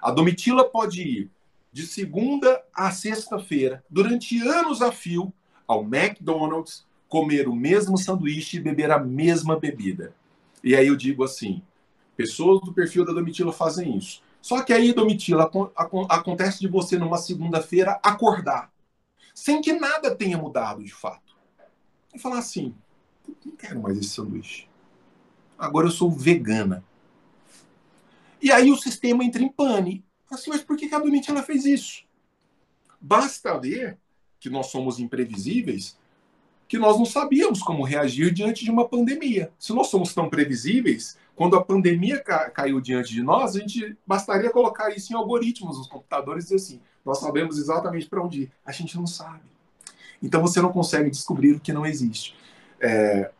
[0.00, 1.30] A Domitila pode ir
[1.72, 5.32] de segunda a sexta-feira, durante anos a fio,
[5.66, 10.14] ao McDonald's, comer o mesmo sanduíche e beber a mesma bebida.
[10.64, 11.62] E aí eu digo assim:
[12.16, 14.22] pessoas do perfil da Domitila fazem isso.
[14.40, 15.50] Só que aí, Domitila,
[16.08, 18.72] acontece de você numa segunda-feira acordar,
[19.34, 21.36] sem que nada tenha mudado de fato.
[22.14, 22.74] E falar assim:
[23.44, 24.69] não quero mais esse sanduíche.
[25.60, 26.82] Agora eu sou vegana.
[28.40, 30.02] E aí o sistema entra em pane.
[30.30, 32.04] Assim, mas por que a Domitila fez isso?
[33.00, 33.98] Basta ver
[34.38, 35.98] que nós somos imprevisíveis
[36.70, 39.50] que nós não sabíamos como reagir diante de uma pandemia.
[39.58, 43.96] Se nós somos tão previsíveis, quando a pandemia ca caiu diante de nós, a gente
[44.06, 48.42] bastaria colocar isso em algoritmos nos computadores e dizer assim: nós sabemos exatamente para onde
[48.42, 48.52] ir.
[48.64, 49.42] A gente não sabe.
[50.22, 52.36] Então você não consegue descobrir o que não existe.
[52.80, 53.32] É,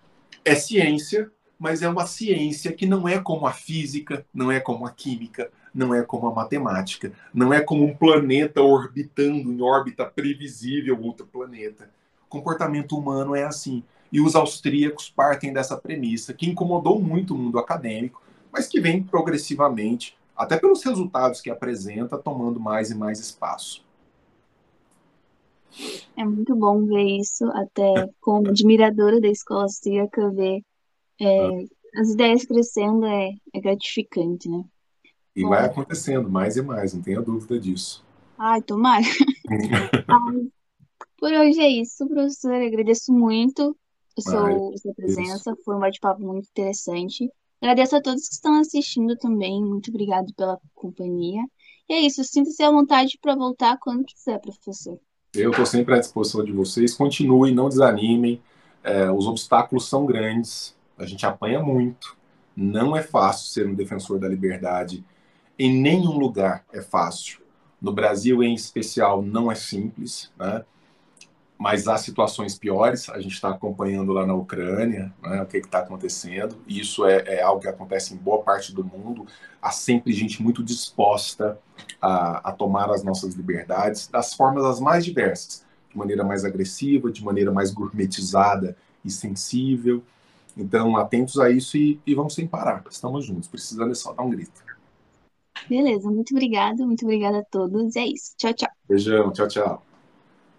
[0.45, 1.31] é ciência,
[1.61, 5.51] mas é uma ciência que não é como a física, não é como a química,
[5.75, 11.27] não é como a matemática, não é como um planeta orbitando em órbita previsível outro
[11.27, 11.91] planeta.
[12.25, 13.85] O comportamento humano é assim.
[14.11, 19.03] E os austríacos partem dessa premissa, que incomodou muito o mundo acadêmico, mas que vem
[19.03, 23.85] progressivamente, até pelos resultados que apresenta, tomando mais e mais espaço.
[26.17, 30.63] É muito bom ver isso, até como admiradora da escola austríaca, ver
[31.21, 32.01] é, ah.
[32.01, 34.65] as ideias crescendo é, é gratificante, né?
[35.35, 38.05] E vai acontecendo mais e mais, não tenha dúvida disso.
[38.37, 39.05] Ai, tomara.
[41.19, 42.55] Por hoje é isso, professor.
[42.55, 43.77] agradeço muito
[44.17, 45.55] a sua, sua presença.
[45.65, 47.31] Foi um bate-papo muito interessante.
[47.61, 49.63] Agradeço a todos que estão assistindo também.
[49.63, 51.43] Muito obrigado pela companhia.
[51.89, 52.25] E é isso.
[52.25, 54.99] Sinta-se à vontade para voltar quando quiser, professor.
[55.35, 56.95] Eu estou sempre à disposição de vocês.
[56.95, 58.41] Continuem, não desanimem.
[58.83, 60.75] É, os obstáculos são grandes.
[61.01, 62.17] A gente apanha muito.
[62.57, 65.05] Não é fácil ser um defensor da liberdade
[65.63, 67.41] em nenhum lugar é fácil.
[67.83, 70.65] No Brasil, em especial, não é simples, né?
[71.59, 73.11] mas há situações piores.
[73.11, 76.57] A gente está acompanhando lá na Ucrânia né, o que está acontecendo.
[76.67, 79.27] E isso é, é, algo que acontece em boa parte do mundo.
[79.61, 81.59] Há sempre gente muito disposta
[82.01, 87.13] a, a, tomar as nossas liberdades das formas as mais diversas, de maneira mais agressiva,
[87.13, 88.75] de maneira mais gourmetizada
[89.05, 90.03] e sensível.
[90.61, 92.85] Então, atentos a isso e, e vamos sem parar.
[92.91, 93.49] Estamos juntos.
[93.49, 94.63] Precisando é só dar um grito.
[95.69, 97.97] Beleza, muito obrigada, muito obrigada a todos.
[97.97, 98.35] É isso.
[98.37, 98.71] Tchau, tchau.
[98.89, 99.90] Beijão, tchau, tchau.